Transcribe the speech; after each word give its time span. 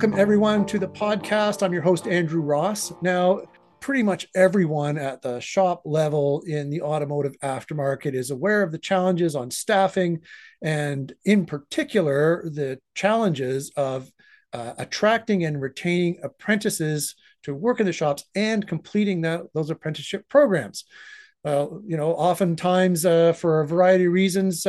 Welcome, 0.00 0.18
everyone, 0.18 0.64
to 0.64 0.78
the 0.78 0.88
podcast. 0.88 1.62
I'm 1.62 1.74
your 1.74 1.82
host, 1.82 2.08
Andrew 2.08 2.40
Ross. 2.40 2.90
Now, 3.02 3.42
pretty 3.80 4.02
much 4.02 4.26
everyone 4.34 4.96
at 4.96 5.20
the 5.20 5.40
shop 5.40 5.82
level 5.84 6.42
in 6.46 6.70
the 6.70 6.80
automotive 6.80 7.38
aftermarket 7.40 8.14
is 8.14 8.30
aware 8.30 8.62
of 8.62 8.72
the 8.72 8.78
challenges 8.78 9.36
on 9.36 9.50
staffing 9.50 10.20
and, 10.62 11.12
in 11.26 11.44
particular, 11.44 12.48
the 12.48 12.80
challenges 12.94 13.72
of 13.76 14.10
uh, 14.54 14.72
attracting 14.78 15.44
and 15.44 15.60
retaining 15.60 16.18
apprentices 16.22 17.14
to 17.42 17.54
work 17.54 17.78
in 17.78 17.84
the 17.84 17.92
shops 17.92 18.24
and 18.34 18.66
completing 18.66 19.20
that, 19.20 19.42
those 19.52 19.68
apprenticeship 19.68 20.26
programs. 20.30 20.86
Uh, 21.44 21.66
you 21.84 21.98
know, 21.98 22.12
oftentimes 22.12 23.04
uh, 23.04 23.34
for 23.34 23.60
a 23.60 23.66
variety 23.66 24.06
of 24.06 24.12
reasons, 24.14 24.66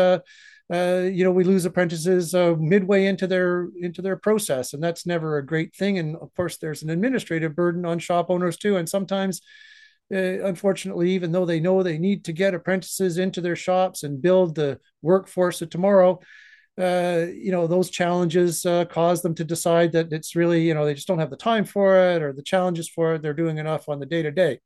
uh, 0.71 1.01
you 1.11 1.23
know, 1.23 1.31
we 1.31 1.43
lose 1.43 1.65
apprentices 1.65 2.33
uh, 2.33 2.55
midway 2.57 3.05
into 3.05 3.27
their 3.27 3.67
into 3.79 4.01
their 4.01 4.15
process, 4.15 4.73
and 4.73 4.81
that's 4.81 5.05
never 5.05 5.37
a 5.37 5.45
great 5.45 5.75
thing. 5.75 5.97
And 5.99 6.15
of 6.15 6.33
course, 6.35 6.57
there's 6.57 6.81
an 6.83 6.89
administrative 6.89 7.55
burden 7.55 7.85
on 7.85 7.99
shop 7.99 8.27
owners 8.29 8.57
too, 8.57 8.77
and 8.77 8.87
sometimes. 8.87 9.41
Uh, 10.13 10.43
unfortunately, 10.43 11.09
even 11.11 11.31
though 11.31 11.45
they 11.45 11.61
know 11.61 11.81
they 11.83 11.97
need 11.97 12.25
to 12.25 12.33
get 12.33 12.53
apprentices 12.53 13.17
into 13.17 13.39
their 13.39 13.55
shops 13.55 14.03
and 14.03 14.21
build 14.21 14.55
the 14.55 14.77
workforce 15.01 15.61
of 15.61 15.69
tomorrow, 15.69 16.19
uh, 16.77 17.25
you 17.33 17.51
know 17.51 17.67
those 17.67 17.89
challenges 17.89 18.65
uh, 18.65 18.85
cause 18.85 19.21
them 19.21 19.35
to 19.35 19.43
decide 19.43 19.91
that 19.91 20.11
it's 20.11 20.35
really 20.35 20.65
you 20.65 20.73
know 20.73 20.85
they 20.85 20.93
just 20.93 21.07
don't 21.07 21.19
have 21.19 21.29
the 21.29 21.37
time 21.37 21.65
for 21.65 21.95
it 21.97 22.21
or 22.21 22.33
the 22.33 22.41
challenges 22.41 22.89
for 22.89 23.15
it 23.15 23.21
they're 23.21 23.33
doing 23.33 23.57
enough 23.57 23.89
on 23.89 23.99
the 23.99 24.05
day 24.05 24.21
to 24.21 24.31
day 24.31 24.59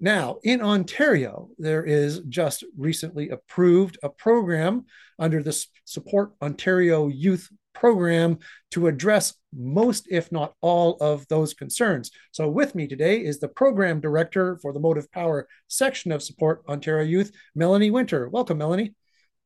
now, 0.00 0.38
in 0.44 0.60
Ontario, 0.60 1.48
there 1.58 1.84
is 1.84 2.20
just 2.28 2.64
recently 2.76 3.30
approved 3.30 3.98
a 4.02 4.08
program 4.08 4.86
under 5.18 5.42
the 5.42 5.66
Support 5.84 6.32
Ontario 6.40 7.08
Youth 7.08 7.48
Program 7.74 8.38
to 8.72 8.86
address 8.86 9.34
most, 9.52 10.06
if 10.10 10.30
not 10.30 10.54
all, 10.60 10.96
of 11.00 11.26
those 11.28 11.54
concerns. 11.54 12.10
So, 12.30 12.48
with 12.48 12.74
me 12.74 12.86
today 12.86 13.24
is 13.24 13.40
the 13.40 13.48
program 13.48 14.00
director 14.00 14.58
for 14.62 14.72
the 14.72 14.80
Motive 14.80 15.10
Power 15.10 15.48
section 15.66 16.12
of 16.12 16.22
Support 16.22 16.62
Ontario 16.68 17.04
Youth, 17.04 17.32
Melanie 17.54 17.90
Winter. 17.90 18.28
Welcome, 18.28 18.58
Melanie. 18.58 18.94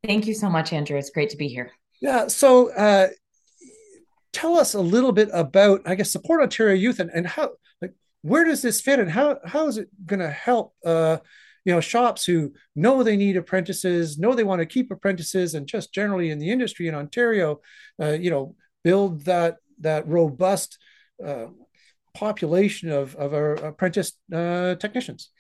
Thank 0.05 0.27
you 0.27 0.35
so 0.35 0.51
much, 0.51 0.73
Andrew. 0.73 0.99
It's 0.99 1.11
great 1.11 1.31
to 1.31 1.37
be 1.37 1.49
here. 1.49 1.73
Yeah. 2.01 2.29
So, 2.29 2.75
uh, 2.75 3.09
tell 4.33 4.59
us 4.59 4.75
a 4.75 4.81
little 4.81 5.13
bit 5.13 5.29
about, 5.33 5.83
I 5.87 5.95
guess, 5.95 6.11
Support 6.11 6.43
Ontario 6.43 6.75
Youth 6.75 7.01
and, 7.01 7.11
and 7.11 7.27
how, 7.27 7.53
like, 7.81 7.95
where 8.23 8.45
does 8.45 8.63
this 8.63 8.81
fit 8.81 8.99
and 8.99 9.11
how 9.11 9.39
how 9.45 9.67
is 9.69 9.79
it 9.79 9.89
going 10.07 10.21
to 10.21 10.31
help 10.31 10.75
uh, 10.85 11.19
you 11.65 11.73
know 11.73 11.81
shops 11.81 12.25
who 12.25 12.53
know 12.75 13.03
they 13.03 13.17
need 13.17 13.37
apprentices 13.37 14.19
know 14.19 14.35
they 14.35 14.45
want 14.45 14.61
to 14.61 14.67
keep 14.67 14.91
apprentices 14.91 15.55
and 15.55 15.67
just 15.67 15.93
generally 15.93 16.31
in 16.31 16.39
the 16.39 16.51
industry 16.51 16.89
in 16.89 16.95
ontario 16.95 17.61
uh, 18.01 18.13
you 18.13 18.31
know 18.31 18.55
build 18.85 19.25
that 19.25 19.57
that 19.81 20.07
robust 20.09 20.79
uh, 21.25 21.47
population 22.15 22.91
of 22.91 23.15
of 23.17 23.35
our 23.35 23.55
apprentice 23.55 24.13
uh, 24.33 24.75
technicians 24.77 25.31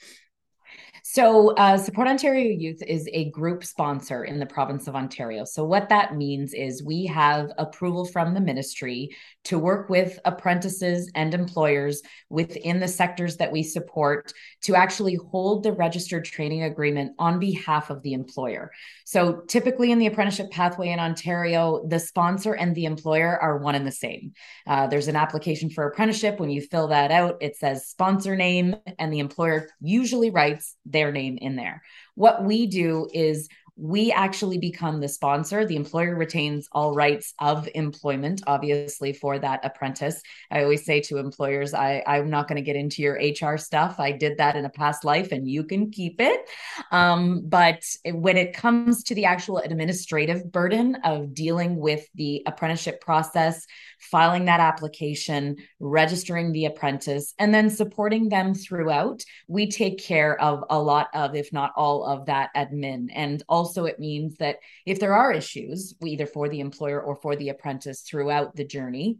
so, 1.04 1.52
uh, 1.56 1.76
Support 1.78 2.06
Ontario 2.06 2.56
Youth 2.56 2.80
is 2.80 3.08
a 3.12 3.28
group 3.30 3.64
sponsor 3.64 4.22
in 4.22 4.38
the 4.38 4.46
province 4.46 4.86
of 4.86 4.94
Ontario. 4.94 5.44
So, 5.44 5.64
what 5.64 5.88
that 5.88 6.14
means 6.14 6.54
is 6.54 6.84
we 6.84 7.06
have 7.06 7.50
approval 7.58 8.04
from 8.04 8.34
the 8.34 8.40
ministry 8.40 9.10
to 9.44 9.58
work 9.58 9.88
with 9.88 10.20
apprentices 10.24 11.10
and 11.16 11.34
employers 11.34 12.02
within 12.30 12.78
the 12.78 12.86
sectors 12.86 13.36
that 13.38 13.50
we 13.50 13.64
support 13.64 14.32
to 14.62 14.76
actually 14.76 15.16
hold 15.16 15.64
the 15.64 15.72
registered 15.72 16.24
training 16.24 16.62
agreement 16.62 17.16
on 17.18 17.40
behalf 17.40 17.90
of 17.90 18.00
the 18.02 18.12
employer. 18.12 18.70
So, 19.04 19.42
typically 19.48 19.90
in 19.90 19.98
the 19.98 20.06
apprenticeship 20.06 20.52
pathway 20.52 20.90
in 20.90 21.00
Ontario, 21.00 21.84
the 21.88 21.98
sponsor 21.98 22.52
and 22.52 22.76
the 22.76 22.84
employer 22.84 23.36
are 23.42 23.58
one 23.58 23.74
and 23.74 23.86
the 23.86 23.90
same. 23.90 24.34
Uh, 24.68 24.86
there's 24.86 25.08
an 25.08 25.16
application 25.16 25.68
for 25.68 25.84
apprenticeship. 25.84 26.38
When 26.38 26.50
you 26.50 26.60
fill 26.60 26.86
that 26.88 27.10
out, 27.10 27.38
it 27.40 27.56
says 27.56 27.88
sponsor 27.88 28.36
name, 28.36 28.76
and 29.00 29.12
the 29.12 29.18
employer 29.18 29.68
usually 29.80 30.30
writes 30.30 30.76
their 30.92 31.12
name 31.12 31.38
in 31.40 31.56
there. 31.56 31.82
What 32.14 32.44
we 32.44 32.66
do 32.66 33.08
is 33.12 33.48
we 33.76 34.12
actually 34.12 34.58
become 34.58 35.00
the 35.00 35.08
sponsor. 35.08 35.64
The 35.64 35.76
employer 35.76 36.14
retains 36.14 36.68
all 36.72 36.94
rights 36.94 37.32
of 37.38 37.68
employment, 37.74 38.42
obviously, 38.46 39.12
for 39.12 39.38
that 39.38 39.64
apprentice. 39.64 40.20
I 40.50 40.62
always 40.62 40.84
say 40.84 41.00
to 41.02 41.16
employers, 41.16 41.72
I, 41.72 42.02
I'm 42.06 42.28
not 42.28 42.48
going 42.48 42.56
to 42.56 42.62
get 42.62 42.76
into 42.76 43.02
your 43.02 43.14
HR 43.14 43.56
stuff. 43.56 43.98
I 43.98 44.12
did 44.12 44.38
that 44.38 44.56
in 44.56 44.66
a 44.66 44.70
past 44.70 45.04
life 45.04 45.32
and 45.32 45.48
you 45.48 45.64
can 45.64 45.90
keep 45.90 46.20
it. 46.20 46.48
Um, 46.90 47.42
but 47.46 47.82
when 48.06 48.36
it 48.36 48.54
comes 48.54 49.04
to 49.04 49.14
the 49.14 49.24
actual 49.24 49.58
administrative 49.58 50.52
burden 50.52 50.96
of 51.04 51.32
dealing 51.32 51.76
with 51.76 52.06
the 52.14 52.42
apprenticeship 52.46 53.00
process, 53.00 53.66
filing 54.00 54.44
that 54.46 54.60
application, 54.60 55.56
registering 55.80 56.52
the 56.52 56.66
apprentice, 56.66 57.34
and 57.38 57.54
then 57.54 57.70
supporting 57.70 58.28
them 58.28 58.52
throughout, 58.52 59.22
we 59.48 59.70
take 59.70 59.98
care 59.98 60.38
of 60.40 60.64
a 60.68 60.78
lot 60.78 61.08
of, 61.14 61.34
if 61.34 61.52
not 61.52 61.72
all 61.76 62.04
of 62.04 62.26
that 62.26 62.50
admin. 62.54 63.08
And 63.14 63.42
also, 63.62 63.84
it 63.84 64.00
means 64.00 64.36
that 64.38 64.56
if 64.86 64.98
there 64.98 65.14
are 65.14 65.32
issues, 65.32 65.94
either 66.04 66.26
for 66.26 66.48
the 66.48 66.58
employer 66.58 67.00
or 67.00 67.14
for 67.14 67.36
the 67.36 67.50
apprentice 67.50 68.00
throughout 68.00 68.56
the 68.56 68.64
journey, 68.64 69.18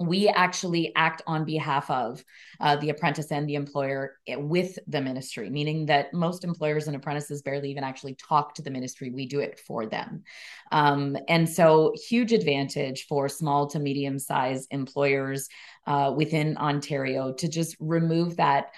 we 0.00 0.28
actually 0.28 0.92
act 0.96 1.22
on 1.26 1.44
behalf 1.44 1.88
of 1.90 2.24
uh, 2.60 2.74
the 2.76 2.90
apprentice 2.90 3.30
and 3.30 3.48
the 3.48 3.54
employer 3.54 4.16
with 4.36 4.78
the 4.88 5.00
ministry, 5.00 5.48
meaning 5.48 5.86
that 5.86 6.12
most 6.12 6.42
employers 6.42 6.88
and 6.88 6.96
apprentices 6.96 7.42
barely 7.42 7.70
even 7.70 7.84
actually 7.84 8.14
talk 8.14 8.54
to 8.54 8.62
the 8.62 8.70
ministry. 8.70 9.10
We 9.10 9.26
do 9.26 9.38
it 9.38 9.60
for 9.60 9.86
them. 9.86 10.24
Um, 10.72 11.16
and 11.28 11.48
so, 11.48 11.94
huge 12.08 12.32
advantage 12.32 13.06
for 13.08 13.28
small 13.28 13.68
to 13.68 13.78
medium 13.78 14.18
sized 14.18 14.66
employers 14.72 15.48
uh, 15.86 16.12
within 16.16 16.56
Ontario 16.56 17.32
to 17.34 17.48
just 17.48 17.76
remove 17.78 18.36
that 18.38 18.72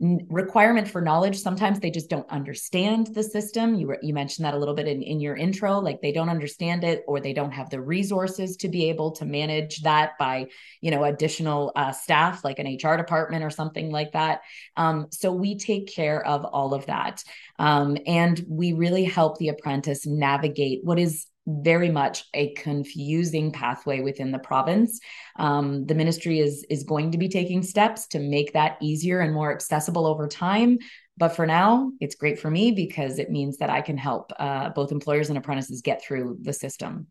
requirement 0.00 0.88
for 0.88 1.00
knowledge 1.00 1.38
sometimes 1.38 1.78
they 1.78 1.90
just 1.90 2.10
don't 2.10 2.28
understand 2.30 3.08
the 3.14 3.22
system. 3.22 3.74
You 3.74 3.96
you 4.02 4.12
mentioned 4.12 4.44
that 4.44 4.54
a 4.54 4.58
little 4.58 4.74
bit 4.74 4.88
in, 4.88 5.02
in 5.02 5.20
your 5.20 5.36
intro 5.36 5.78
like 5.78 6.00
they 6.00 6.12
don't 6.12 6.28
understand 6.28 6.84
it 6.84 7.04
or 7.06 7.20
they 7.20 7.32
don't 7.32 7.52
have 7.52 7.70
the 7.70 7.80
resources 7.80 8.56
to 8.58 8.68
be 8.68 8.88
able 8.88 9.12
to 9.12 9.24
manage 9.24 9.82
that 9.82 10.18
by 10.18 10.46
you 10.80 10.90
know 10.90 11.04
additional 11.04 11.72
uh, 11.76 11.92
staff 11.92 12.44
like 12.44 12.58
an 12.58 12.66
hr 12.66 12.96
department 12.96 13.44
or 13.44 13.50
something 13.50 13.90
like 13.90 14.12
that. 14.12 14.40
Um, 14.76 15.06
so 15.10 15.32
we 15.32 15.58
take 15.58 15.94
care 15.94 16.24
of 16.26 16.44
all 16.44 16.74
of 16.74 16.86
that. 16.86 17.22
Um, 17.58 17.96
and 18.06 18.44
we 18.48 18.72
really 18.72 19.04
help 19.04 19.38
the 19.38 19.48
apprentice 19.48 20.06
navigate 20.06 20.80
what 20.82 20.98
is 20.98 21.26
very 21.46 21.90
much 21.90 22.24
a 22.32 22.52
confusing 22.54 23.52
pathway 23.52 24.00
within 24.00 24.32
the 24.32 24.38
province. 24.38 24.98
Um, 25.36 25.86
the 25.86 25.94
ministry 25.94 26.40
is 26.40 26.64
is 26.70 26.84
going 26.84 27.10
to 27.12 27.18
be 27.18 27.28
taking 27.28 27.62
steps 27.62 28.06
to 28.08 28.18
make 28.18 28.52
that 28.52 28.78
easier 28.80 29.20
and 29.20 29.34
more 29.34 29.52
accessible 29.52 30.06
over 30.06 30.26
time. 30.26 30.78
But 31.16 31.36
for 31.36 31.46
now, 31.46 31.92
it's 32.00 32.16
great 32.16 32.40
for 32.40 32.50
me 32.50 32.72
because 32.72 33.18
it 33.18 33.30
means 33.30 33.58
that 33.58 33.70
I 33.70 33.82
can 33.82 33.96
help 33.96 34.32
uh, 34.38 34.70
both 34.70 34.90
employers 34.90 35.28
and 35.28 35.38
apprentices 35.38 35.80
get 35.82 36.02
through 36.02 36.38
the 36.42 36.52
system. 36.52 37.06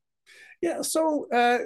Yeah. 0.62 0.82
So, 0.82 1.28
uh, 1.32 1.60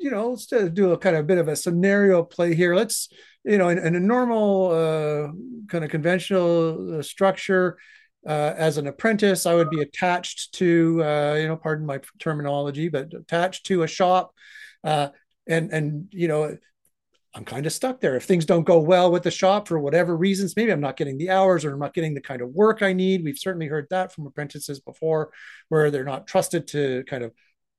you 0.00 0.10
know, 0.10 0.30
let's 0.30 0.46
do 0.46 0.92
a 0.92 0.98
kind 0.98 1.16
of 1.16 1.26
bit 1.26 1.38
of 1.38 1.48
a 1.48 1.56
scenario 1.56 2.22
play 2.22 2.54
here. 2.54 2.74
Let's, 2.74 3.08
you 3.44 3.58
know, 3.58 3.68
in, 3.68 3.78
in 3.78 3.94
a 3.94 4.00
normal 4.00 4.70
uh, 4.70 5.32
kind 5.68 5.84
of 5.84 5.90
conventional 5.90 6.98
uh, 6.98 7.02
structure, 7.02 7.76
uh, 8.28 8.54
as 8.56 8.76
an 8.76 8.86
apprentice, 8.86 9.46
I 9.46 9.54
would 9.54 9.70
be 9.70 9.80
attached 9.80 10.52
to, 10.56 11.02
uh, 11.02 11.34
you 11.34 11.48
know, 11.48 11.56
pardon 11.56 11.86
my 11.86 12.00
terminology, 12.18 12.88
but 12.90 13.14
attached 13.14 13.66
to 13.66 13.82
a 13.82 13.88
shop, 13.88 14.34
uh, 14.84 15.08
and 15.46 15.72
and 15.72 16.08
you 16.10 16.28
know, 16.28 16.56
I'm 17.34 17.44
kind 17.44 17.64
of 17.64 17.72
stuck 17.72 18.00
there. 18.00 18.16
If 18.16 18.24
things 18.24 18.44
don't 18.44 18.66
go 18.66 18.80
well 18.80 19.10
with 19.10 19.22
the 19.22 19.30
shop 19.30 19.66
for 19.66 19.78
whatever 19.78 20.14
reasons, 20.14 20.56
maybe 20.56 20.72
I'm 20.72 20.80
not 20.80 20.98
getting 20.98 21.16
the 21.16 21.30
hours 21.30 21.64
or 21.64 21.72
I'm 21.72 21.78
not 21.78 21.94
getting 21.94 22.12
the 22.12 22.20
kind 22.20 22.42
of 22.42 22.50
work 22.50 22.82
I 22.82 22.92
need. 22.92 23.24
We've 23.24 23.38
certainly 23.38 23.66
heard 23.66 23.86
that 23.90 24.12
from 24.12 24.26
apprentices 24.26 24.80
before, 24.80 25.30
where 25.70 25.90
they're 25.90 26.04
not 26.04 26.26
trusted 26.26 26.66
to 26.68 27.04
kind 27.04 27.24
of 27.24 27.32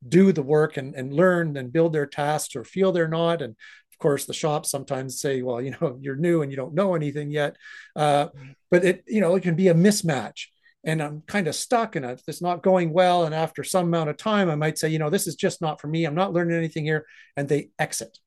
do 0.08 0.32
the 0.32 0.42
work 0.42 0.78
and, 0.78 0.96
and 0.96 1.14
learn 1.14 1.58
and 1.58 1.74
build 1.74 1.94
their 1.94 2.08
tasks 2.08 2.56
or 2.56 2.64
feel 2.64 2.92
they're 2.92 3.08
not. 3.08 3.42
And 3.42 3.56
course, 4.00 4.26
the 4.26 4.34
shops 4.34 4.72
sometimes 4.72 5.20
say, 5.20 5.42
well, 5.42 5.62
you 5.62 5.72
know, 5.72 5.98
you're 6.02 6.16
new 6.16 6.42
and 6.42 6.52
you 6.52 6.58
don't 6.58 6.74
know 6.74 6.96
anything 6.96 7.32
yet. 7.32 7.56
Uh, 7.96 8.28
but 8.72 8.84
it, 8.84 9.04
you 9.08 9.22
know, 9.22 9.36
it 9.36 9.44
can 9.44 9.56
be 9.56 9.68
a 9.68 9.74
mismatch. 9.74 10.46
And 10.86 11.04
I'm 11.04 11.22
kind 11.28 11.50
of 11.50 11.56
stuck 11.56 11.98
and 11.98 12.06
it's 12.06 12.42
not 12.42 12.64
going 12.64 12.94
well. 12.94 13.26
And 13.26 13.36
after 13.36 13.66
some 13.66 13.88
amount 13.88 14.10
of 14.10 14.16
time, 14.16 14.50
I 14.50 14.56
might 14.56 14.78
say, 14.78 14.88
you 14.88 14.98
know, 14.98 15.10
this 15.10 15.28
is 15.28 15.36
just 15.36 15.62
not 15.62 15.82
for 15.82 15.88
me. 15.88 16.06
I'm 16.06 16.16
not 16.16 16.32
learning 16.32 16.58
anything 16.58 16.86
here. 16.86 17.06
And 17.36 17.50
they 17.50 17.72
exit. 17.78 18.18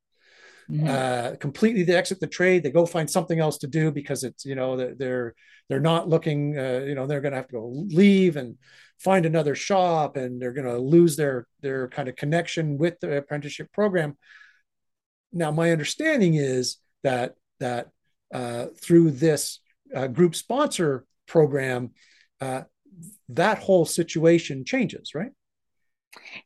Mm-hmm. 0.71 0.87
Uh, 0.87 1.37
completely 1.37 1.83
they 1.83 1.97
exit 1.97 2.21
the 2.21 2.27
trade 2.29 2.63
they 2.63 2.71
go 2.71 2.87
find 2.87 3.11
something 3.11 3.41
else 3.41 3.59
to 3.59 3.67
do 3.67 3.91
because 3.91 4.23
it's 4.23 4.45
you 4.45 4.55
know 4.55 4.77
they're 4.77 4.95
they're, 4.95 5.35
they're 5.69 5.81
not 5.81 6.09
looking 6.09 6.57
uh, 6.57 6.85
you 6.87 6.95
know 6.95 7.07
they're 7.07 7.21
going 7.21 7.33
to 7.33 7.37
have 7.37 7.49
to 7.49 7.55
go 7.55 7.73
leave 7.89 8.37
and 8.37 8.57
find 9.01 9.27
another 9.27 9.57
shop 9.57 10.17
and 10.17 10.41
they're 10.41 10.53
going 10.53 10.67
to 10.67 10.79
lose 10.79 11.17
their 11.17 11.49
their 11.61 11.89
kind 11.89 12.09
of 12.09 12.15
connection 12.15 12.79
with 12.79 12.99
the 13.01 13.17
apprenticeship 13.17 13.73
program 13.73 14.17
now, 15.33 15.51
my 15.51 15.71
understanding 15.71 16.35
is 16.35 16.77
that 17.03 17.35
that 17.61 17.89
uh, 18.33 18.67
through 18.81 19.13
this 19.13 19.61
uh, 19.95 20.07
group 20.07 20.35
sponsor 20.35 21.07
program, 21.27 21.91
uh, 22.41 22.63
that 23.29 23.59
whole 23.59 23.85
situation 23.85 24.65
changes, 24.65 25.15
right? 25.15 25.33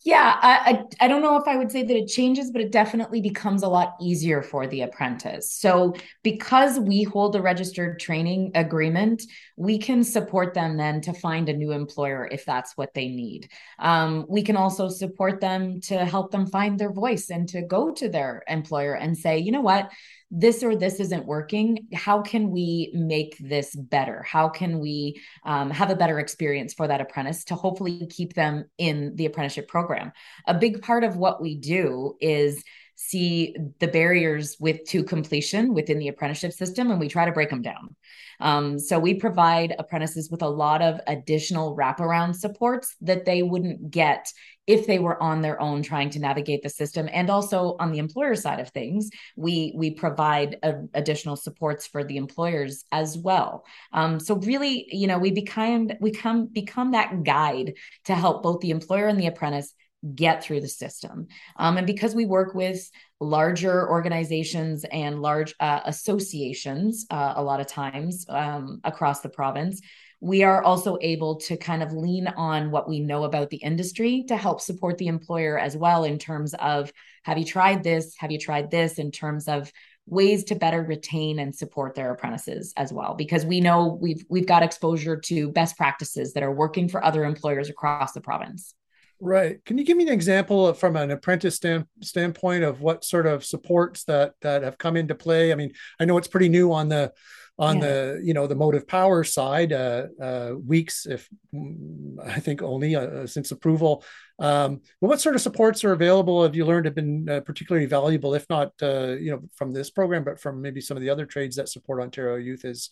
Yeah, 0.05 0.39
I, 0.41 0.85
I, 1.01 1.05
I 1.05 1.09
don't 1.09 1.23
know 1.23 1.37
if 1.37 1.49
I 1.49 1.57
would 1.57 1.71
say 1.73 1.83
that 1.83 1.97
it 1.97 2.07
changes, 2.07 2.51
but 2.51 2.61
it 2.61 2.71
definitely 2.71 3.21
becomes 3.21 3.63
a 3.63 3.69
lot 3.69 3.95
easier 4.01 4.43
for 4.43 4.67
the 4.67 4.83
apprentice. 4.83 5.51
So 5.51 5.95
because 6.23 6.79
we 6.79 7.03
hold 7.03 7.35
a 7.35 7.43
registered 7.43 7.99
training 7.99 8.53
agreement, 8.55 9.23
we 9.57 9.79
can 9.79 10.05
support 10.05 10.55
them 10.55 10.77
then 10.77 11.01
to 11.03 11.13
find 11.13 11.49
a 11.49 11.53
new 11.53 11.73
employer 11.73 12.29
if 12.31 12.45
that's 12.45 12.77
what 12.77 12.95
they 12.95 13.09
need. 13.09 13.49
Um, 13.79 14.27
we 14.29 14.43
can 14.43 14.57
also 14.57 14.89
support 14.89 15.41
them 15.41 15.81
to 15.83 16.05
help 16.05 16.31
them 16.31 16.47
find 16.47 16.79
their 16.79 16.93
voice 16.93 17.31
and 17.31 17.49
to 17.49 17.63
go 17.63 17.91
to 17.93 18.09
their 18.09 18.43
employer 18.49 18.95
and 18.95 19.17
say, 19.17 19.39
you 19.39 19.51
know 19.51 19.63
what, 19.63 19.91
this 20.31 20.63
or 20.63 20.75
this 20.75 20.99
isn't 20.99 21.25
working 21.25 21.87
how 21.95 22.21
can 22.21 22.51
we 22.51 22.91
make 22.95 23.37
this 23.39 23.75
better? 23.75 24.23
How 24.23 24.49
can 24.49 24.81
we 24.81 25.21
um, 25.45 25.71
have 25.71 25.91
a 25.91 25.97
better 25.97 26.19
experience 26.19 26.75
for 26.75 26.89
that 26.89 27.01
apprentice 27.01 27.45
to 27.45 27.55
hopefully 27.55 28.07
keep 28.11 28.35
them 28.35 28.65
in 28.79 29.15
the 29.15 29.27
apprenticeship 29.27 29.69
program? 29.69 30.13
A 30.47 30.55
big 30.55 30.83
part 30.83 31.05
of 31.05 31.17
what 31.17 31.41
we 31.41 31.57
do 31.57 32.17
is 32.21 32.63
see 32.97 33.55
the 33.79 33.89
barriers 33.89 34.57
with 34.59 34.83
to 34.89 35.05
completion 35.05 35.75
within 35.75 35.99
the 35.99 36.09
apprenticeship 36.09 36.53
system 36.53 36.91
and 36.91 36.99
we 36.99 37.09
try 37.09 37.27
to 37.27 37.33
break 37.33 37.51
them 37.51 37.63
down. 37.63 37.95
Um, 38.41 38.79
so 38.79 38.99
we 38.99 39.15
provide 39.15 39.75
apprentices 39.79 40.31
with 40.31 40.43
a 40.43 40.49
lot 40.49 40.83
of 40.83 41.01
additional 41.07 41.77
wraparound 41.77 42.37
supports 42.37 42.97
that 43.03 43.25
they 43.25 43.43
wouldn't 43.43 43.91
get 43.91 44.33
if 44.67 44.87
they 44.87 44.99
were 44.99 45.23
on 45.23 45.43
their 45.43 45.61
own 45.61 45.83
trying 45.83 46.11
to 46.11 46.19
navigate 46.19 46.63
the 46.63 46.69
system. 46.69 47.09
And 47.13 47.31
also 47.31 47.77
on 47.79 47.93
the 47.93 47.99
employer 47.99 48.35
side 48.35 48.61
of 48.61 48.71
things 48.71 49.11
we 49.37 49.73
we 49.77 49.91
provide 49.91 50.57
a, 50.63 50.75
additional 50.95 51.37
supports 51.37 51.87
for 51.87 52.03
the 52.03 52.17
employers 52.17 52.85
as 52.93 53.17
well. 53.17 53.65
Um, 53.93 54.19
so 54.19 54.37
really 54.37 54.87
you 54.91 55.07
know 55.07 55.19
we 55.19 55.31
become 55.31 55.91
we 56.01 56.11
come 56.11 56.47
become 56.47 56.93
that 56.93 57.25
guide 57.25 57.75
to 58.05 58.15
help 58.15 58.43
both 58.43 58.61
the 58.61 58.71
employer 58.71 59.07
and 59.07 59.21
the 59.21 59.27
apprentice 59.27 59.73
get 60.15 60.45
through 60.45 60.61
the 60.61 60.69
system. 60.69 61.27
Um, 61.57 61.79
and 61.79 61.87
because 61.87 62.15
we 62.15 62.27
work 62.27 62.55
with 62.55 62.91
larger 63.21 63.89
organizations 63.89 64.85
and 64.93 65.23
large 65.23 65.55
uh, 65.59 65.81
associations 65.85 67.07
uh, 67.11 67.35
a 67.37 67.43
lot 67.43 67.61
of 67.61 67.67
times 67.67 68.27
um, 68.29 68.81
across 68.85 69.21
the 69.21 69.29
province, 69.29 69.81
we 70.21 70.43
are 70.43 70.63
also 70.63 70.97
able 71.01 71.37
to 71.37 71.57
kind 71.57 71.83
of 71.83 71.93
lean 71.93 72.27
on 72.27 72.71
what 72.71 72.89
we 72.89 73.01
know 73.01 73.25
about 73.25 73.51
the 73.51 73.59
industry 73.59 74.25
to 74.29 74.37
help 74.37 74.61
support 74.61 74.97
the 74.99 75.09
employer 75.09 75.59
as 75.59 75.77
well 75.77 76.05
in 76.05 76.19
terms 76.19 76.55
of 76.55 76.93
have 77.25 77.39
you 77.39 77.45
tried 77.45 77.83
this? 77.83 78.15
Have 78.19 78.31
you 78.31 78.39
tried 78.39 78.71
this? 78.71 78.99
In 78.99 79.11
terms 79.11 79.49
of 79.49 79.71
ways 80.07 80.45
to 80.45 80.55
better 80.55 80.83
retain 80.83 81.41
and 81.41 81.55
support 81.55 81.97
their 81.97 82.13
apprentices 82.13 82.73
as 82.77 82.93
well 82.93 83.15
because 83.15 83.45
we 83.45 83.61
know 83.61 83.99
we've 84.01 84.25
we've 84.29 84.47
got 84.47 84.63
exposure 84.63 85.17
to 85.17 85.51
best 85.51 85.77
practices 85.77 86.33
that 86.33 86.45
are 86.45 86.53
working 86.53 86.89
for 86.89 87.05
other 87.05 87.25
employers 87.25 87.69
across 87.69 88.13
the 88.13 88.21
province. 88.21 88.76
Right. 89.21 89.65
Can 89.65 89.79
you 89.79 89.85
give 89.85 89.97
me 89.97 90.05
an 90.07 90.13
example 90.13 90.69
of, 90.69 90.79
from 90.79 90.95
an 90.97 91.11
apprentice 91.11 91.57
stand, 91.57 91.87
standpoint 92.03 92.65
of 92.65 92.83
what 92.83 93.03
sort 93.03 93.27
of 93.27 93.45
supports 93.45 94.05
that 94.05 94.35
that 94.43 94.63
have 94.63 94.77
come 94.77 94.97
into 94.97 95.15
play? 95.15 95.53
I 95.53 95.55
mean, 95.55 95.73
I 95.99 96.05
know 96.05 96.19
it's 96.19 96.29
pretty 96.29 96.51
new 96.51 96.73
on 96.73 96.91
the 96.91 97.13
on 97.59 97.79
yeah. 97.79 97.83
the 97.83 98.21
you 98.23 98.35
know 98.35 98.47
the 98.47 98.55
motive 98.55 98.87
power 98.87 99.25
side. 99.25 99.73
Uh, 99.73 100.07
uh, 100.21 100.53
weeks, 100.65 101.07
if 101.07 101.29
mm, 101.55 102.17
I 102.27 102.41
think 102.41 102.63
only 102.63 102.95
uh, 102.95 103.27
since 103.27 103.51
approval. 103.51 104.05
Um, 104.39 104.83
well, 105.01 105.09
what 105.09 105.21
sort 105.21 105.35
of 105.35 105.41
supports 105.41 105.83
are 105.83 105.93
available? 105.93 106.43
Have 106.43 106.55
you 106.55 106.67
learned 106.67 106.85
have 106.85 106.95
been 106.95 107.27
uh, 107.29 107.41
particularly 107.41 107.87
valuable, 107.87 108.35
if 108.35 108.47
not 108.51 108.73
uh, 108.83 109.17
you 109.19 109.31
know 109.31 109.41
from 109.55 109.73
this 109.73 109.91
program, 109.91 110.25
but 110.25 110.39
from 110.39 110.61
maybe 110.61 110.81
some 110.81 110.97
of 110.97 111.03
the 111.03 111.11
other 111.11 111.25
trades 111.25 111.57
that 111.57 111.71
Support 111.71 112.03
Ontario 112.03 112.37
Youth 112.37 112.67
is 112.67 112.91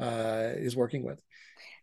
uh, 0.00 0.52
is 0.54 0.74
working 0.74 1.04
with? 1.04 1.22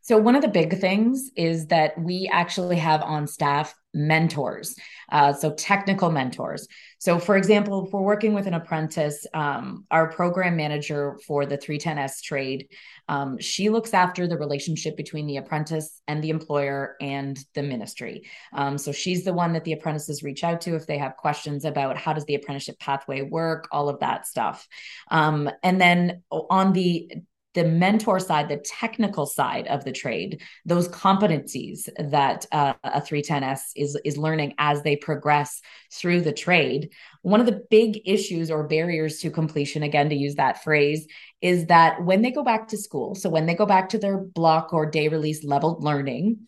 So, 0.04 0.18
one 0.18 0.36
of 0.36 0.42
the 0.42 0.50
big 0.50 0.82
things 0.82 1.32
is 1.38 1.68
that 1.68 1.98
we 1.98 2.30
actually 2.32 2.76
have 2.76 3.02
on 3.02 3.26
staff 3.26 3.74
mentors, 3.94 4.76
uh, 5.10 5.32
so 5.32 5.54
technical 5.54 6.12
mentors. 6.12 6.68
So, 7.00 7.20
for 7.20 7.38
example, 7.38 7.86
if 7.86 7.94
we're 7.94 8.02
working 8.02 8.34
with 8.34 8.46
an 8.46 8.54
apprentice, 8.54 9.26
um, 9.34 9.86
our 9.92 10.12
program 10.12 10.58
manager 10.58 11.18
for 11.26 11.46
the 11.46 11.58
310S 11.58 12.22
trade, 12.22 12.68
um, 13.08 13.38
she 13.40 13.70
looks 13.70 13.94
after 13.94 14.28
the 14.28 14.38
relationship 14.38 14.98
between 14.98 15.26
the 15.26 15.38
apprentice 15.38 16.02
and 16.06 16.22
the 16.22 16.32
employer 16.32 16.98
and 17.00 17.40
the 17.54 17.64
ministry. 17.64 18.28
Um, 18.52 18.78
so, 18.78 18.92
she's 18.92 19.24
the 19.24 19.34
one 19.34 19.54
that 19.54 19.64
the 19.64 19.72
apprentices 19.72 20.22
reach 20.22 20.44
out 20.44 20.60
to 20.62 20.76
if 20.76 20.86
they 20.86 20.98
have 20.98 21.16
questions 21.16 21.64
about 21.64 21.96
how 21.96 22.12
does 22.12 22.26
the 22.26 22.36
apprenticeship 22.36 22.78
pathway 22.78 23.22
work, 23.22 23.70
all 23.72 23.88
of 23.88 24.02
that 24.02 24.28
stuff. 24.28 24.68
Um, 25.10 25.50
and 25.64 25.80
then 25.80 26.24
on 26.30 26.74
the 26.74 27.10
the 27.54 27.64
mentor 27.64 28.20
side, 28.20 28.50
the 28.50 28.58
technical 28.58 29.26
side 29.26 29.68
of 29.68 29.84
the 29.84 29.92
trade, 29.92 30.42
those 30.66 30.88
competencies 30.90 31.88
that 32.12 32.46
uh, 32.52 32.74
a 32.84 33.02
310S 33.02 33.60
is, 33.76 34.00
is 34.04 34.18
learning 34.18 34.54
as 34.58 34.82
they 34.82 34.96
progress 34.96 35.62
through 35.92 36.22
the 36.22 36.34
trade. 36.34 36.92
One 37.22 37.40
of 37.40 37.46
the 37.46 37.64
big 37.70 38.02
issues 38.06 38.50
or 38.50 38.68
barriers 38.68 39.20
to 39.20 39.30
completion, 39.30 39.84
again, 39.84 40.10
to 40.10 40.16
use 40.16 40.36
that 40.36 40.64
phrase, 40.64 41.08
is 41.42 41.68
that 41.68 42.04
when 42.04 42.22
they 42.22 42.32
go 42.32 42.44
back 42.44 42.68
to 42.70 42.78
school, 42.78 43.16
so 43.16 43.30
when 43.30 43.46
they 43.46 43.56
go 43.56 43.66
back 43.66 43.90
to 43.90 43.98
their 43.98 44.18
block 44.18 44.74
or 44.74 44.90
day 44.90 45.08
release 45.08 45.44
level 45.44 45.78
learning, 45.80 46.48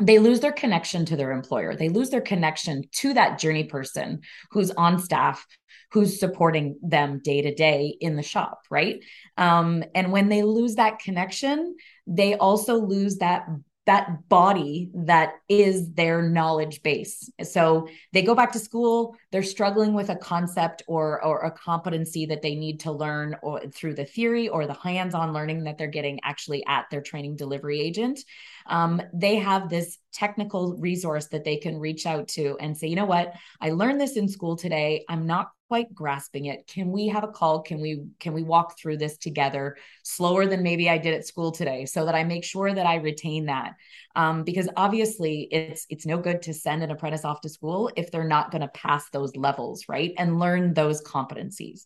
they 0.00 0.18
lose 0.18 0.40
their 0.40 0.52
connection 0.52 1.04
to 1.06 1.16
their 1.16 1.32
employer. 1.32 1.76
They 1.76 1.88
lose 1.88 2.10
their 2.10 2.20
connection 2.20 2.84
to 2.96 3.14
that 3.14 3.38
journey 3.38 3.64
person 3.64 4.22
who's 4.50 4.70
on 4.72 4.98
staff, 4.98 5.46
who's 5.92 6.18
supporting 6.18 6.78
them 6.82 7.20
day 7.22 7.42
to 7.42 7.54
day 7.54 7.96
in 8.00 8.16
the 8.16 8.22
shop, 8.22 8.62
right? 8.70 9.02
Um, 9.36 9.84
and 9.94 10.10
when 10.10 10.28
they 10.28 10.42
lose 10.42 10.74
that 10.76 10.98
connection, 10.98 11.76
they 12.06 12.34
also 12.34 12.74
lose 12.76 13.18
that 13.18 13.46
that 13.86 14.28
body 14.28 14.90
that 14.94 15.34
is 15.48 15.92
their 15.92 16.22
knowledge 16.22 16.82
base. 16.82 17.30
So 17.42 17.88
they 18.12 18.22
go 18.22 18.34
back 18.34 18.52
to 18.52 18.58
school, 18.58 19.16
they're 19.30 19.42
struggling 19.42 19.92
with 19.92 20.08
a 20.08 20.16
concept 20.16 20.82
or 20.86 21.22
or 21.24 21.40
a 21.40 21.50
competency 21.50 22.26
that 22.26 22.40
they 22.40 22.54
need 22.54 22.80
to 22.80 22.92
learn 22.92 23.36
or 23.42 23.60
through 23.66 23.94
the 23.94 24.04
theory 24.06 24.48
or 24.48 24.66
the 24.66 24.74
hands-on 24.74 25.32
learning 25.32 25.64
that 25.64 25.76
they're 25.76 25.86
getting 25.86 26.18
actually 26.24 26.64
at 26.66 26.86
their 26.90 27.02
training 27.02 27.36
delivery 27.36 27.80
agent. 27.80 28.20
Um, 28.66 29.02
they 29.12 29.36
have 29.36 29.68
this 29.68 29.98
technical 30.12 30.76
resource 30.78 31.26
that 31.28 31.44
they 31.44 31.56
can 31.56 31.78
reach 31.78 32.06
out 32.06 32.28
to 32.28 32.56
and 32.60 32.76
say, 32.76 32.86
you 32.86 32.96
know 32.96 33.04
what, 33.04 33.34
I 33.60 33.70
learned 33.70 34.00
this 34.00 34.16
in 34.16 34.28
school 34.28 34.56
today. 34.56 35.04
I'm 35.08 35.26
not 35.26 35.50
quite 35.74 35.92
grasping 35.92 36.44
it. 36.44 36.68
Can 36.68 36.92
we 36.92 37.08
have 37.08 37.24
a 37.24 37.28
call? 37.28 37.60
Can 37.60 37.80
we 37.80 38.04
can 38.20 38.32
we 38.32 38.44
walk 38.44 38.78
through 38.78 38.98
this 38.98 39.16
together 39.16 39.76
slower 40.04 40.46
than 40.46 40.62
maybe 40.62 40.88
i 40.88 40.98
did 40.98 41.14
at 41.14 41.26
school 41.26 41.50
today 41.50 41.84
so 41.84 42.04
that 42.04 42.14
i 42.14 42.22
make 42.22 42.44
sure 42.44 42.72
that 42.72 42.86
i 42.86 42.94
retain 42.94 43.46
that? 43.46 43.74
Um, 44.14 44.44
because 44.44 44.68
obviously 44.76 45.48
it's 45.50 45.84
it's 45.90 46.06
no 46.06 46.16
good 46.16 46.42
to 46.42 46.54
send 46.54 46.84
an 46.84 46.92
apprentice 46.92 47.24
off 47.24 47.40
to 47.40 47.48
school 47.48 47.90
if 47.96 48.12
they're 48.12 48.28
not 48.36 48.52
going 48.52 48.60
to 48.60 48.68
pass 48.68 49.10
those 49.10 49.34
levels 49.34 49.86
right? 49.88 50.12
And 50.16 50.38
learn 50.38 50.74
those 50.74 51.02
competencies. 51.02 51.82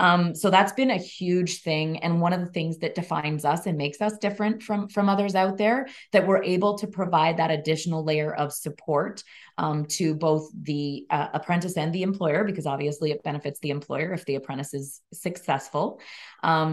Um, 0.00 0.34
so 0.34 0.50
that's 0.50 0.72
been 0.72 0.90
a 0.90 0.96
huge 0.96 1.62
thing 1.62 1.98
and 1.98 2.20
one 2.20 2.32
of 2.32 2.40
the 2.40 2.52
things 2.52 2.78
that 2.78 2.96
defines 2.96 3.44
us 3.44 3.66
and 3.66 3.78
makes 3.78 4.00
us 4.00 4.18
different 4.18 4.64
from 4.64 4.88
from 4.88 5.08
others 5.08 5.36
out 5.36 5.58
there 5.58 5.86
that 6.10 6.26
we're 6.26 6.42
able 6.42 6.76
to 6.78 6.88
provide 6.88 7.36
that 7.36 7.52
additional 7.52 8.02
layer 8.02 8.34
of 8.34 8.52
support 8.52 9.22
um, 9.58 9.84
to 9.86 10.14
both 10.14 10.50
the 10.62 11.06
uh, 11.10 11.28
apprentice 11.34 11.76
and 11.76 11.92
the 11.92 12.02
employer 12.02 12.44
because 12.44 12.66
obviously 12.66 13.10
it 13.10 13.22
benefits 13.30 13.58
the 13.60 13.74
employer 13.78 14.10
if 14.18 14.24
the 14.24 14.36
apprentice 14.40 14.72
is 14.80 14.86
successful. 15.12 15.84
Um, 16.42 16.72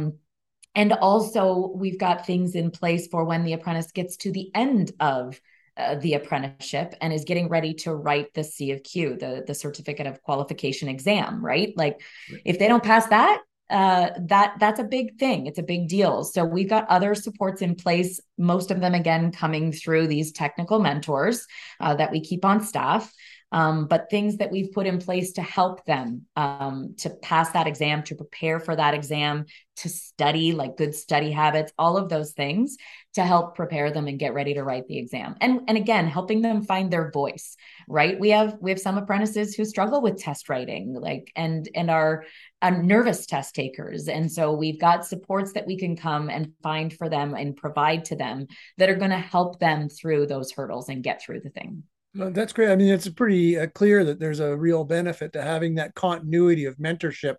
and 0.81 0.91
also, 0.93 1.71
we've 1.81 1.99
got 2.07 2.25
things 2.25 2.55
in 2.61 2.69
place 2.79 3.07
for 3.11 3.21
when 3.29 3.43
the 3.43 3.55
apprentice 3.57 3.91
gets 3.99 4.17
to 4.17 4.29
the 4.31 4.47
end 4.53 4.91
of 4.99 5.39
uh, 5.77 5.95
the 5.95 6.13
apprenticeship 6.19 6.89
and 7.01 7.13
is 7.13 7.25
getting 7.25 7.47
ready 7.49 7.73
to 7.73 7.89
write 8.05 8.29
the 8.33 8.43
C 8.43 8.71
of 8.71 8.79
Q, 8.83 9.17
the, 9.23 9.43
the 9.47 9.55
certificate 9.65 10.07
of 10.07 10.21
qualification 10.27 10.87
exam, 10.89 11.43
right? 11.51 11.71
Like, 11.83 11.97
right. 12.31 12.41
if 12.51 12.59
they 12.59 12.67
don't 12.67 12.83
pass 12.91 13.05
that, 13.07 13.37
uh, 13.69 14.09
that 14.27 14.55
that's 14.59 14.79
a 14.79 14.83
big 14.97 15.17
thing. 15.17 15.47
It's 15.47 15.59
a 15.59 15.63
big 15.73 15.87
deal. 15.87 16.23
So 16.23 16.45
we've 16.45 16.69
got 16.69 16.87
other 16.97 17.15
supports 17.15 17.61
in 17.61 17.75
place. 17.75 18.21
Most 18.37 18.69
of 18.73 18.79
them, 18.79 18.93
again, 18.93 19.31
coming 19.31 19.71
through 19.71 20.07
these 20.07 20.31
technical 20.31 20.79
mentors 20.79 21.37
uh, 21.79 21.95
that 21.95 22.11
we 22.11 22.19
keep 22.21 22.45
on 22.45 22.61
staff 22.61 23.11
um, 23.55 23.87
but 23.87 24.09
things 24.09 24.35
that 24.37 24.51
we've 24.51 24.73
put 24.73 24.85
in 24.85 24.99
place 24.99 25.31
to 25.31 25.41
help 25.41 25.85
them 25.85 26.23
um, 26.35 26.93
to 26.97 27.09
pass 27.09 27.51
that 27.51 27.67
exam, 27.67 28.03
to 28.03 28.13
prepare 28.13 28.59
for 28.59 28.75
that 28.75 28.93
exam, 28.93 29.45
to 29.77 29.87
study, 29.87 30.51
like 30.51 30.75
good 30.75 30.93
study 30.93 31.31
habits, 31.31 31.71
all 31.79 31.95
of 31.95 32.09
those 32.09 32.33
things 32.33 32.75
to 33.13 33.23
help 33.23 33.55
prepare 33.55 33.91
them 33.91 34.07
and 34.07 34.19
get 34.19 34.33
ready 34.33 34.55
to 34.55 34.63
write 34.63 34.87
the 34.87 34.97
exam. 34.97 35.35
And 35.39 35.61
and 35.69 35.77
again, 35.77 36.05
helping 36.05 36.41
them 36.41 36.63
find 36.63 36.91
their 36.91 37.11
voice, 37.11 37.55
right? 37.87 38.19
We 38.19 38.31
have 38.31 38.57
we 38.59 38.71
have 38.71 38.79
some 38.79 38.97
apprentices 38.97 39.55
who 39.55 39.63
struggle 39.63 40.01
with 40.01 40.19
test 40.19 40.49
writing, 40.49 40.93
like 40.93 41.31
and 41.37 41.69
and 41.73 41.89
are 41.89 42.25
uh, 42.61 42.71
nervous 42.71 43.25
test 43.25 43.55
takers. 43.55 44.09
And 44.09 44.29
so 44.29 44.51
we've 44.51 44.81
got 44.81 45.05
supports 45.05 45.53
that 45.53 45.65
we 45.65 45.77
can 45.77 45.95
come 45.95 46.29
and 46.29 46.51
find 46.61 46.91
for 46.91 47.07
them 47.07 47.33
and 47.33 47.55
provide 47.55 48.03
to 48.05 48.17
them 48.17 48.47
that 48.77 48.89
are 48.89 48.95
going 48.95 49.11
to 49.11 49.17
help 49.17 49.59
them 49.59 49.87
through 49.87 50.27
those 50.27 50.51
hurdles 50.51 50.89
and 50.89 51.01
get 51.01 51.21
through 51.21 51.39
the 51.39 51.51
thing. 51.51 51.83
That's 52.15 52.53
great. 52.53 52.71
I 52.71 52.75
mean, 52.77 52.93
it's 52.93 53.09
pretty 53.09 53.59
uh, 53.59 53.67
clear 53.67 54.05
that 54.05 54.19
there's 54.19 54.39
a 54.39 54.55
real 54.55 54.85
benefit 54.85 55.33
to 55.33 55.41
having 55.41 55.75
that 55.75 55.95
continuity 55.95 56.65
of 56.65 56.77
mentorship 56.77 57.35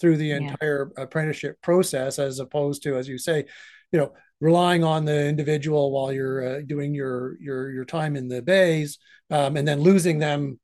through 0.00 0.18
the 0.18 0.28
yeah. 0.28 0.36
entire 0.36 0.92
apprenticeship 0.96 1.60
process, 1.62 2.18
as 2.18 2.38
opposed 2.38 2.82
to, 2.84 2.96
as 2.96 3.08
you 3.08 3.18
say, 3.18 3.44
you 3.92 3.98
know, 3.98 4.12
relying 4.40 4.84
on 4.84 5.04
the 5.04 5.26
individual 5.26 5.90
while 5.90 6.12
you're 6.12 6.46
uh, 6.46 6.60
doing 6.64 6.94
your 6.94 7.36
your 7.40 7.70
your 7.70 7.84
time 7.84 8.14
in 8.14 8.28
the 8.28 8.40
bays, 8.40 8.98
um, 9.30 9.56
and 9.56 9.66
then 9.66 9.80
losing 9.80 10.18
them 10.20 10.60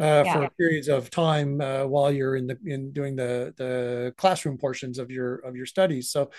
uh, 0.00 0.22
yeah. 0.24 0.32
for 0.32 0.50
periods 0.56 0.88
of 0.88 1.10
time 1.10 1.60
uh, 1.60 1.84
while 1.84 2.12
you're 2.12 2.36
in 2.36 2.46
the 2.46 2.56
in 2.66 2.92
doing 2.92 3.16
the 3.16 3.52
the 3.56 4.14
classroom 4.16 4.58
portions 4.58 4.98
of 4.98 5.10
your 5.10 5.36
of 5.38 5.56
your 5.56 5.66
studies. 5.66 6.10
So. 6.10 6.30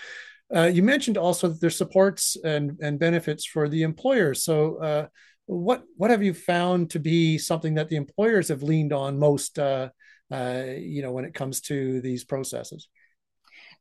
Uh, 0.52 0.66
you 0.66 0.82
mentioned 0.82 1.16
also 1.16 1.46
that 1.46 1.60
there's 1.60 1.76
supports 1.76 2.36
and, 2.42 2.76
and 2.82 2.98
benefits 2.98 3.46
for 3.46 3.68
the 3.68 3.84
employer. 3.84 4.34
So, 4.34 4.82
uh, 4.82 5.06
what 5.50 5.82
what 5.96 6.10
have 6.10 6.22
you 6.22 6.32
found 6.32 6.90
to 6.90 7.00
be 7.00 7.36
something 7.36 7.74
that 7.74 7.88
the 7.88 7.96
employers 7.96 8.48
have 8.48 8.62
leaned 8.62 8.92
on 8.92 9.18
most? 9.18 9.58
Uh, 9.58 9.88
you 10.30 11.02
know, 11.02 11.10
when 11.10 11.24
it 11.24 11.34
comes 11.34 11.60
to 11.60 12.00
these 12.02 12.22
processes. 12.24 12.88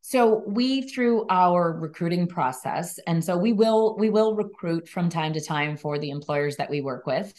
So 0.02 0.44
we 0.48 0.84
through 0.84 1.28
our 1.30 1.74
recruiting 1.74 2.26
process, 2.26 2.98
and 3.06 3.24
so 3.24 3.38
we 3.38 3.54
will 3.54 3.96
we 3.98 4.10
will 4.10 4.34
recruit 4.34 4.88
from 4.90 5.10
time 5.10 5.34
to 5.34 5.42
time 5.42 5.78
for 5.78 6.00
the 6.00 6.10
employers 6.10 6.56
that 6.56 6.70
we 6.70 6.82
work 6.82 7.06
with. 7.06 7.34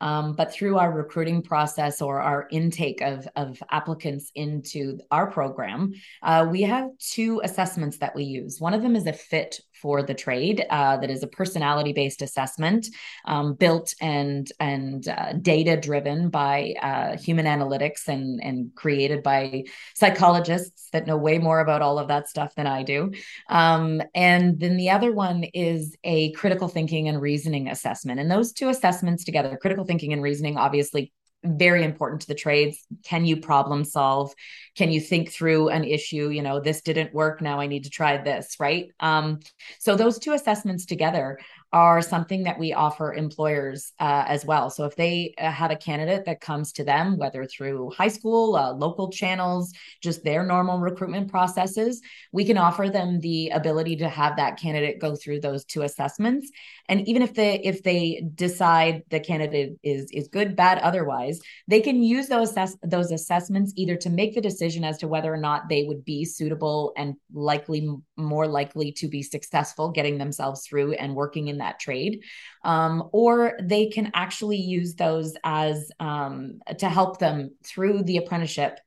Um, 0.00 0.34
but 0.34 0.52
through 0.52 0.78
our 0.78 0.92
recruiting 0.92 1.42
process 1.42 2.02
or 2.02 2.20
our 2.20 2.48
intake 2.50 3.00
of, 3.00 3.26
of 3.34 3.62
applicants 3.70 4.30
into 4.34 4.98
our 5.10 5.30
program, 5.30 5.94
uh, 6.22 6.46
we 6.50 6.62
have 6.62 6.90
two 6.98 7.40
assessments 7.42 7.98
that 7.98 8.14
we 8.14 8.24
use. 8.24 8.60
One 8.60 8.74
of 8.74 8.82
them 8.82 8.94
is 8.94 9.06
a 9.06 9.14
fit 9.14 9.60
for 9.86 10.02
the 10.02 10.14
trade 10.14 10.66
uh, 10.68 10.96
that 10.96 11.10
is 11.10 11.22
a 11.22 11.28
personality 11.28 11.92
based 11.92 12.20
assessment 12.20 12.88
um, 13.24 13.54
built 13.54 13.94
and 14.00 14.50
and 14.58 15.06
uh, 15.06 15.32
data 15.34 15.76
driven 15.76 16.28
by 16.28 16.74
uh, 16.82 17.16
human 17.16 17.46
analytics 17.46 18.08
and 18.08 18.42
and 18.42 18.74
created 18.74 19.22
by 19.22 19.62
psychologists 19.94 20.88
that 20.90 21.06
know 21.06 21.16
way 21.16 21.38
more 21.38 21.60
about 21.60 21.82
all 21.82 22.00
of 22.00 22.08
that 22.08 22.28
stuff 22.28 22.52
than 22.56 22.66
I 22.66 22.82
do. 22.82 23.12
Um, 23.48 24.02
and 24.12 24.58
then 24.58 24.76
the 24.76 24.90
other 24.90 25.12
one 25.12 25.44
is 25.54 25.96
a 26.02 26.32
critical 26.32 26.66
thinking 26.66 27.06
and 27.06 27.22
reasoning 27.22 27.68
assessment. 27.68 28.18
And 28.18 28.28
those 28.28 28.52
two 28.52 28.68
assessments 28.68 29.22
together, 29.22 29.56
critical 29.56 29.84
thinking 29.84 30.12
and 30.12 30.20
reasoning, 30.20 30.56
obviously 30.56 31.12
very 31.46 31.84
important 31.84 32.22
to 32.22 32.28
the 32.28 32.34
trades. 32.34 32.84
Can 33.04 33.24
you 33.24 33.38
problem 33.38 33.84
solve? 33.84 34.32
Can 34.76 34.90
you 34.90 35.00
think 35.00 35.30
through 35.30 35.68
an 35.68 35.84
issue? 35.84 36.28
You 36.28 36.42
know, 36.42 36.60
this 36.60 36.82
didn't 36.82 37.14
work. 37.14 37.40
Now 37.40 37.60
I 37.60 37.66
need 37.66 37.84
to 37.84 37.90
try 37.90 38.16
this, 38.16 38.56
right? 38.58 38.90
Um, 39.00 39.40
so 39.78 39.96
those 39.96 40.18
two 40.18 40.32
assessments 40.32 40.86
together 40.86 41.38
are 41.76 42.00
something 42.00 42.44
that 42.44 42.58
we 42.58 42.72
offer 42.72 43.12
employers 43.12 43.92
uh, 44.00 44.24
as 44.26 44.46
well. 44.46 44.70
So 44.70 44.86
if 44.86 44.96
they 44.96 45.34
uh, 45.36 45.50
have 45.50 45.70
a 45.70 45.76
candidate 45.76 46.24
that 46.24 46.40
comes 46.40 46.72
to 46.72 46.84
them, 46.84 47.18
whether 47.18 47.44
through 47.44 47.90
high 47.90 48.08
school, 48.08 48.56
uh, 48.56 48.72
local 48.72 49.10
channels, 49.10 49.74
just 50.02 50.24
their 50.24 50.42
normal 50.42 50.78
recruitment 50.78 51.30
processes, 51.30 52.00
we 52.32 52.46
can 52.46 52.56
offer 52.56 52.88
them 52.88 53.20
the 53.20 53.50
ability 53.50 53.96
to 53.96 54.08
have 54.08 54.36
that 54.36 54.58
candidate 54.58 55.00
go 55.00 55.14
through 55.14 55.40
those 55.40 55.66
two 55.66 55.82
assessments. 55.82 56.50
And 56.88 57.06
even 57.06 57.20
if 57.20 57.34
they 57.34 57.60
if 57.60 57.82
they 57.82 58.24
decide 58.34 59.02
the 59.10 59.20
candidate 59.20 59.74
is 59.82 60.10
is 60.12 60.28
good, 60.28 60.56
bad, 60.56 60.78
otherwise, 60.78 61.40
they 61.68 61.80
can 61.82 62.02
use 62.02 62.28
those 62.28 62.50
assess- 62.52 62.78
those 62.82 63.10
assessments 63.12 63.74
either 63.76 63.96
to 63.96 64.08
make 64.08 64.34
the 64.34 64.40
decision 64.40 64.82
as 64.82 64.96
to 64.98 65.08
whether 65.08 65.32
or 65.32 65.42
not 65.48 65.68
they 65.68 65.84
would 65.84 66.04
be 66.06 66.24
suitable 66.24 66.94
and 66.96 67.16
likely 67.34 67.86
more 68.16 68.46
likely 68.46 68.92
to 68.92 69.08
be 69.08 69.22
successful 69.22 69.90
getting 69.90 70.16
themselves 70.16 70.66
through 70.66 70.92
and 70.92 71.14
working 71.14 71.48
in 71.48 71.58
that 71.58 71.65
that 71.66 71.80
trade. 71.80 72.22
Um, 72.64 73.08
or 73.12 73.58
they 73.62 73.86
can 73.86 74.10
actually 74.14 74.58
use 74.58 74.94
those 74.94 75.36
as 75.44 75.90
um, 76.00 76.60
to 76.78 76.88
help 76.88 77.18
them 77.18 77.50
through 77.64 78.04
the 78.04 78.16
apprenticeship 78.18 78.78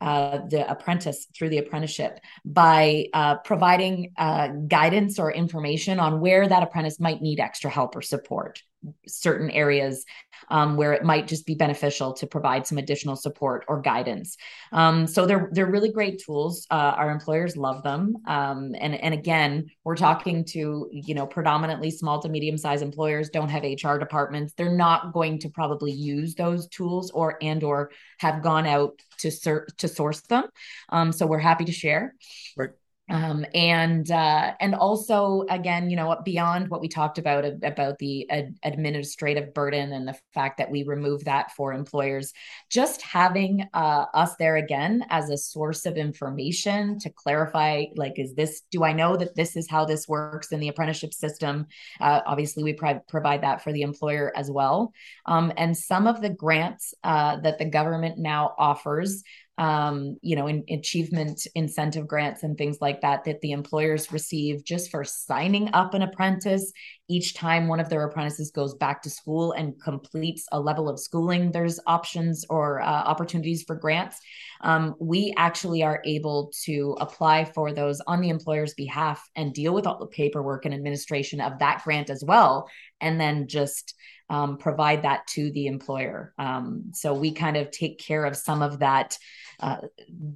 uh, 0.00 0.46
the 0.46 0.70
apprentice 0.70 1.26
through 1.34 1.48
the 1.48 1.58
apprenticeship 1.58 2.20
by 2.44 3.06
uh, 3.12 3.34
providing 3.38 4.12
uh, 4.16 4.46
guidance 4.68 5.18
or 5.18 5.32
information 5.32 5.98
on 5.98 6.20
where 6.20 6.46
that 6.46 6.62
apprentice 6.62 7.00
might 7.00 7.20
need 7.20 7.40
extra 7.40 7.68
help 7.68 7.96
or 7.96 8.02
support 8.02 8.62
certain 9.06 9.50
areas 9.50 10.04
um, 10.50 10.76
where 10.76 10.92
it 10.92 11.04
might 11.04 11.26
just 11.26 11.46
be 11.46 11.54
beneficial 11.54 12.12
to 12.14 12.26
provide 12.26 12.66
some 12.66 12.78
additional 12.78 13.16
support 13.16 13.64
or 13.68 13.80
guidance. 13.80 14.36
Um, 14.72 15.06
so 15.06 15.26
they're 15.26 15.48
they're 15.52 15.70
really 15.70 15.90
great 15.90 16.22
tools. 16.24 16.66
Uh, 16.70 16.94
our 16.96 17.10
employers 17.10 17.56
love 17.56 17.82
them, 17.82 18.16
um, 18.26 18.74
and 18.78 18.94
and 18.94 19.14
again, 19.14 19.70
we're 19.84 19.96
talking 19.96 20.44
to 20.46 20.88
you 20.90 21.14
know 21.14 21.26
predominantly 21.26 21.90
small 21.90 22.20
to 22.22 22.28
medium 22.28 22.56
sized 22.56 22.82
employers 22.82 23.30
don't 23.30 23.48
have 23.48 23.64
HR 23.64 23.98
departments. 23.98 24.54
They're 24.54 24.76
not 24.76 25.12
going 25.12 25.38
to 25.40 25.50
probably 25.50 25.92
use 25.92 26.34
those 26.34 26.68
tools 26.68 27.10
or 27.10 27.36
and 27.42 27.62
or 27.62 27.90
have 28.18 28.42
gone 28.42 28.66
out 28.66 29.00
to 29.18 29.30
ser- 29.30 29.68
to 29.78 29.88
source 29.88 30.20
them. 30.22 30.44
Um, 30.88 31.12
so 31.12 31.26
we're 31.26 31.38
happy 31.38 31.64
to 31.64 31.72
share. 31.72 32.14
Right 32.56 32.70
um, 33.08 33.44
and 33.54 34.10
uh, 34.10 34.52
and 34.60 34.74
also 34.74 35.44
again 35.50 35.90
you 35.90 35.96
know 35.96 36.16
beyond 36.24 36.68
what 36.68 36.80
we 36.80 36.88
talked 36.88 37.18
about 37.18 37.44
about 37.44 37.98
the 37.98 38.28
ad- 38.30 38.58
administrative 38.62 39.54
burden 39.54 39.92
and 39.92 40.06
the 40.06 40.18
fact 40.34 40.58
that 40.58 40.70
we 40.70 40.82
remove 40.82 41.24
that 41.24 41.52
for 41.52 41.72
employers 41.72 42.32
just 42.70 43.02
having 43.02 43.66
uh, 43.74 44.04
us 44.14 44.36
there 44.36 44.56
again 44.56 45.04
as 45.10 45.30
a 45.30 45.36
source 45.36 45.86
of 45.86 45.96
information 45.96 46.98
to 46.98 47.10
clarify 47.10 47.84
like 47.96 48.18
is 48.18 48.34
this 48.34 48.62
do 48.70 48.84
i 48.84 48.92
know 48.92 49.16
that 49.16 49.34
this 49.34 49.56
is 49.56 49.68
how 49.68 49.84
this 49.84 50.08
works 50.08 50.52
in 50.52 50.60
the 50.60 50.68
apprenticeship 50.68 51.14
system? 51.14 51.66
Uh, 52.00 52.20
obviously 52.26 52.62
we 52.62 52.72
pro- 52.72 53.00
provide 53.08 53.42
that 53.42 53.62
for 53.62 53.72
the 53.72 53.82
employer 53.82 54.32
as 54.36 54.50
well. 54.50 54.92
Um, 55.26 55.52
and 55.56 55.76
some 55.76 56.06
of 56.06 56.20
the 56.20 56.30
grants 56.30 56.94
uh, 57.04 57.40
that 57.40 57.58
the 57.58 57.64
government 57.64 58.18
now 58.18 58.54
offers 58.58 59.22
um, 59.58 60.16
you 60.22 60.36
know, 60.36 60.46
in, 60.46 60.64
achievement 60.70 61.46
incentive 61.56 62.06
grants 62.06 62.44
and 62.44 62.56
things 62.56 62.78
like 62.80 63.00
that 63.00 63.24
that 63.24 63.40
the 63.40 63.50
employers 63.50 64.12
receive 64.12 64.64
just 64.64 64.90
for 64.90 65.02
signing 65.04 65.68
up 65.74 65.94
an 65.94 66.02
apprentice 66.02 66.72
each 67.08 67.34
time 67.34 67.66
one 67.66 67.80
of 67.80 67.88
their 67.88 68.04
apprentices 68.04 68.50
goes 68.50 68.74
back 68.74 69.02
to 69.02 69.10
school 69.10 69.52
and 69.52 69.80
completes 69.82 70.46
a 70.52 70.60
level 70.60 70.88
of 70.88 71.00
schooling. 71.00 71.50
There's 71.50 71.80
options 71.86 72.44
or 72.48 72.80
uh, 72.80 72.84
opportunities 72.84 73.64
for 73.64 73.74
grants. 73.74 74.20
Um, 74.60 74.94
we 75.00 75.34
actually 75.36 75.82
are 75.82 76.02
able 76.04 76.52
to 76.64 76.96
apply 77.00 77.46
for 77.46 77.72
those 77.72 78.00
on 78.06 78.20
the 78.20 78.28
employer's 78.28 78.74
behalf 78.74 79.26
and 79.34 79.54
deal 79.54 79.72
with 79.74 79.86
all 79.86 79.98
the 79.98 80.06
paperwork 80.06 80.66
and 80.66 80.74
administration 80.74 81.40
of 81.40 81.58
that 81.58 81.82
grant 81.82 82.10
as 82.10 82.22
well, 82.22 82.68
and 83.00 83.20
then 83.20 83.48
just 83.48 83.94
um, 84.30 84.58
provide 84.58 85.02
that 85.02 85.26
to 85.28 85.50
the 85.52 85.66
employer. 85.66 86.34
Um, 86.38 86.90
so 86.92 87.14
we 87.14 87.32
kind 87.32 87.56
of 87.56 87.70
take 87.70 87.98
care 87.98 88.24
of 88.24 88.36
some 88.36 88.62
of 88.62 88.80
that 88.80 89.16
uh, 89.60 89.78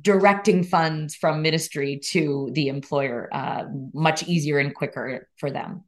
directing 0.01 0.65
funds 0.65 1.15
from 1.15 1.43
ministry 1.43 2.01
to 2.11 2.51
the 2.53 2.69
employer 2.69 3.29
uh, 3.33 3.65
much 3.93 4.25
easier 4.25 4.59
and 4.59 4.75
quicker 4.75 5.29
for 5.37 5.51
them. 5.51 5.85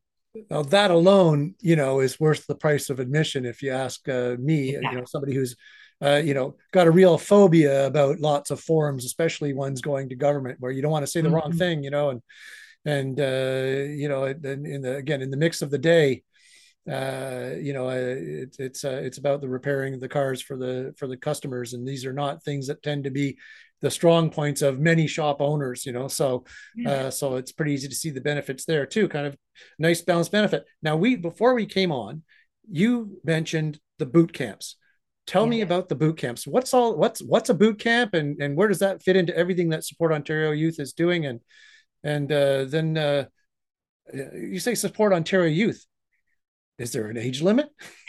Now 0.50 0.62
that 0.62 0.90
alone, 0.90 1.54
you 1.60 1.76
know, 1.76 2.00
is 2.00 2.18
worth 2.18 2.46
the 2.46 2.56
price 2.56 2.90
of 2.90 2.98
admission. 2.98 3.44
If 3.44 3.62
you 3.62 3.70
ask 3.70 4.08
uh, 4.08 4.36
me, 4.38 4.72
you 4.72 4.80
know, 4.80 5.04
somebody 5.04 5.34
who's 5.34 5.56
uh, 6.02 6.20
you 6.24 6.34
know, 6.34 6.56
got 6.72 6.86
a 6.86 6.90
real 6.90 7.16
phobia 7.16 7.86
about 7.86 8.20
lots 8.20 8.50
of 8.50 8.60
forums, 8.60 9.04
especially 9.04 9.52
ones 9.52 9.80
going 9.80 10.08
to 10.08 10.16
government, 10.16 10.60
where 10.60 10.72
you 10.72 10.82
don't 10.82 10.90
want 10.90 11.04
to 11.04 11.10
say 11.10 11.20
the 11.20 11.28
mm-hmm. 11.28 11.36
wrong 11.36 11.52
thing, 11.52 11.82
you 11.82 11.90
know, 11.90 12.10
and 12.10 12.22
and 12.84 13.20
uh, 13.20 13.90
you 13.90 14.08
know, 14.08 14.24
in, 14.24 14.66
in 14.66 14.82
the 14.82 14.96
again 14.96 15.22
in 15.22 15.30
the 15.30 15.36
mix 15.36 15.62
of 15.62 15.70
the 15.70 15.78
day, 15.78 16.22
uh, 16.90 17.50
you 17.58 17.72
know, 17.72 17.88
uh, 17.88 17.94
it, 17.94 18.56
it's 18.58 18.84
uh, 18.84 19.00
it's 19.02 19.18
about 19.18 19.40
the 19.40 19.48
repairing 19.48 19.94
of 19.94 20.00
the 20.00 20.08
cars 20.08 20.42
for 20.42 20.56
the 20.56 20.94
for 20.98 21.06
the 21.06 21.16
customers, 21.16 21.72
and 21.72 21.86
these 21.86 22.04
are 22.04 22.12
not 22.12 22.42
things 22.42 22.66
that 22.66 22.82
tend 22.82 23.04
to 23.04 23.10
be 23.10 23.38
the 23.80 23.90
strong 23.90 24.30
points 24.30 24.60
of 24.60 24.80
many 24.80 25.06
shop 25.06 25.40
owners. 25.40 25.86
You 25.86 25.92
know, 25.92 26.08
so 26.08 26.44
uh, 26.86 27.08
so 27.10 27.36
it's 27.36 27.52
pretty 27.52 27.72
easy 27.72 27.88
to 27.88 27.94
see 27.94 28.10
the 28.10 28.20
benefits 28.20 28.66
there 28.66 28.84
too. 28.84 29.08
Kind 29.08 29.26
of 29.26 29.36
nice 29.78 30.02
balanced 30.02 30.32
benefit. 30.32 30.64
Now, 30.82 30.96
we 30.96 31.16
before 31.16 31.54
we 31.54 31.64
came 31.64 31.90
on, 31.90 32.22
you 32.70 33.18
mentioned 33.24 33.78
the 33.98 34.06
boot 34.06 34.34
camps. 34.34 34.76
Tell 35.26 35.44
yeah. 35.44 35.50
me 35.50 35.60
about 35.62 35.88
the 35.88 35.94
boot 35.94 36.18
camps. 36.18 36.46
What's 36.46 36.74
all 36.74 36.98
what's 36.98 37.22
what's 37.22 37.48
a 37.48 37.54
boot 37.54 37.78
camp, 37.78 38.12
and 38.12 38.38
and 38.42 38.56
where 38.56 38.68
does 38.68 38.80
that 38.80 39.02
fit 39.02 39.16
into 39.16 39.34
everything 39.34 39.70
that 39.70 39.84
Support 39.84 40.12
Ontario 40.12 40.50
Youth 40.50 40.78
is 40.78 40.92
doing? 40.92 41.24
And 41.24 41.40
and 42.02 42.30
uh, 42.30 42.64
then 42.66 42.98
uh, 42.98 43.24
you 44.12 44.60
say 44.60 44.74
Support 44.74 45.14
Ontario 45.14 45.48
Youth 45.48 45.82
is 46.78 46.92
there 46.92 47.06
an 47.06 47.16
age 47.16 47.42
limit? 47.42 47.68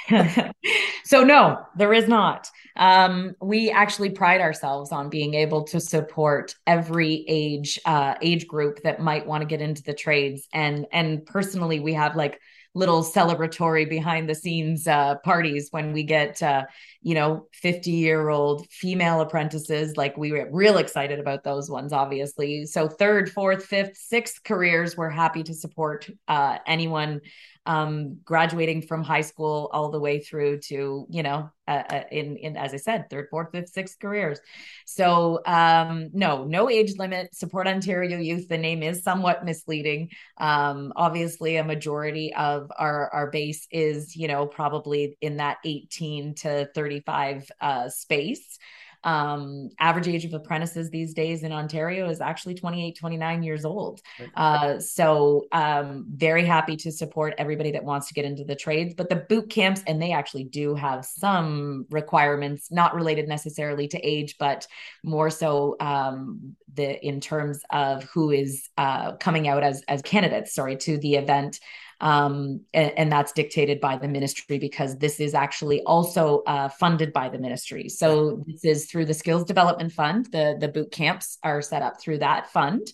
so 1.03 1.23
no, 1.23 1.65
there 1.75 1.93
is 1.93 2.07
not. 2.07 2.49
Um, 2.75 3.35
we 3.41 3.71
actually 3.71 4.09
pride 4.09 4.41
ourselves 4.41 4.91
on 4.91 5.09
being 5.09 5.33
able 5.33 5.63
to 5.65 5.79
support 5.79 6.55
every 6.67 7.25
age 7.27 7.79
uh, 7.85 8.15
age 8.21 8.47
group 8.47 8.81
that 8.83 8.99
might 8.99 9.25
want 9.25 9.41
to 9.41 9.47
get 9.47 9.61
into 9.61 9.83
the 9.83 9.93
trades. 9.93 10.47
And 10.53 10.85
and 10.91 11.25
personally, 11.25 11.79
we 11.79 11.93
have 11.93 12.15
like 12.15 12.39
little 12.73 13.03
celebratory 13.03 13.89
behind 13.89 14.29
the 14.29 14.35
scenes 14.35 14.85
uh, 14.87 15.15
parties 15.23 15.69
when 15.71 15.93
we 15.93 16.03
get 16.03 16.43
uh, 16.43 16.65
you 17.05 17.13
know 17.13 17.47
50 17.53 17.91
year 17.91 18.29
old 18.29 18.67
female 18.71 19.21
apprentices 19.21 19.95
like 19.95 20.17
we 20.17 20.31
were 20.31 20.49
real 20.51 20.77
excited 20.77 21.19
about 21.19 21.43
those 21.43 21.69
ones 21.69 21.93
obviously 21.93 22.65
so 22.65 22.87
third 22.87 23.31
fourth 23.31 23.63
fifth 23.63 23.95
sixth 23.95 24.43
careers 24.43 24.97
we're 24.97 25.11
happy 25.11 25.43
to 25.43 25.53
support 25.53 26.09
uh, 26.27 26.57
anyone 26.65 27.21
um, 27.67 28.17
graduating 28.23 28.81
from 28.81 29.03
high 29.03 29.21
school 29.21 29.69
all 29.71 29.91
the 29.91 29.99
way 29.99 30.19
through 30.19 30.59
to 30.61 31.05
you 31.07 31.23
know 31.23 31.51
uh, 31.67 31.83
uh, 31.89 32.03
in 32.11 32.37
in 32.37 32.57
as 32.57 32.73
I 32.75 32.77
said, 32.77 33.09
third, 33.09 33.27
fourth, 33.31 33.49
fifth, 33.51 33.69
sixth 33.69 33.97
careers. 33.99 34.39
So 34.85 35.41
um, 35.47 36.09
no, 36.13 36.43
no 36.43 36.69
age 36.69 36.93
limit. 36.99 37.33
Support 37.33 37.67
Ontario 37.67 38.19
Youth. 38.19 38.47
The 38.47 38.57
name 38.57 38.83
is 38.83 39.01
somewhat 39.01 39.43
misleading. 39.43 40.11
Um, 40.37 40.93
obviously, 40.95 41.57
a 41.57 41.63
majority 41.63 42.33
of 42.35 42.71
our 42.77 43.09
our 43.11 43.31
base 43.31 43.67
is 43.71 44.15
you 44.15 44.27
know 44.27 44.45
probably 44.45 45.17
in 45.21 45.37
that 45.37 45.57
18 45.65 46.35
to 46.35 46.69
35 46.99 47.51
uh, 47.61 47.89
space. 47.89 48.57
Um, 49.03 49.69
average 49.79 50.07
age 50.07 50.25
of 50.25 50.33
apprentices 50.33 50.89
these 50.89 51.13
days 51.13 51.43
in 51.43 51.51
Ontario 51.51 52.09
is 52.09 52.21
actually 52.21 52.55
28, 52.55 52.97
29 52.97 53.43
years 53.43 53.63
old. 53.63 54.01
Uh, 54.35 54.79
so 54.79 55.45
um, 55.51 56.07
very 56.09 56.43
happy 56.43 56.75
to 56.77 56.91
support 56.91 57.35
everybody 57.37 57.71
that 57.73 57.83
wants 57.83 58.07
to 58.07 58.15
get 58.15 58.25
into 58.25 58.43
the 58.43 58.55
trades. 58.55 58.95
But 58.95 59.09
the 59.09 59.17
boot 59.17 59.51
camps, 59.51 59.83
and 59.85 60.01
they 60.01 60.11
actually 60.11 60.45
do 60.45 60.73
have 60.73 61.05
some 61.05 61.85
requirements, 61.91 62.71
not 62.71 62.95
related 62.95 63.27
necessarily 63.27 63.87
to 63.89 63.99
age, 63.99 64.37
but 64.39 64.65
more 65.03 65.29
so 65.29 65.75
um, 65.79 66.55
the 66.73 66.99
in 67.05 67.21
terms 67.21 67.61
of 67.69 68.05
who 68.05 68.31
is 68.31 68.69
uh, 68.79 69.17
coming 69.17 69.47
out 69.47 69.61
as 69.61 69.83
as 69.87 70.01
candidates. 70.01 70.55
Sorry 70.55 70.77
to 70.77 70.97
the 70.97 71.13
event 71.13 71.59
um, 72.01 72.61
and, 72.73 72.91
and, 72.97 73.11
that's 73.11 73.31
dictated 73.31 73.79
by 73.79 73.95
the 73.97 74.07
ministry 74.07 74.59
because 74.59 74.97
this 74.97 75.19
is 75.19 75.33
actually 75.33 75.81
also 75.83 76.43
uh, 76.45 76.67
funded 76.67 77.13
by 77.13 77.29
the 77.29 77.37
ministry. 77.37 77.87
So 77.87 78.43
this 78.45 78.65
is 78.65 78.85
through 78.85 79.05
the 79.05 79.13
Skills 79.13 79.45
Development 79.45 79.91
Fund. 79.91 80.27
The 80.31 80.57
the 80.59 80.67
boot 80.67 80.91
camps 80.91 81.37
are 81.43 81.61
set 81.61 81.81
up 81.81 82.01
through 82.01 82.19
that 82.19 82.51
fund. 82.51 82.91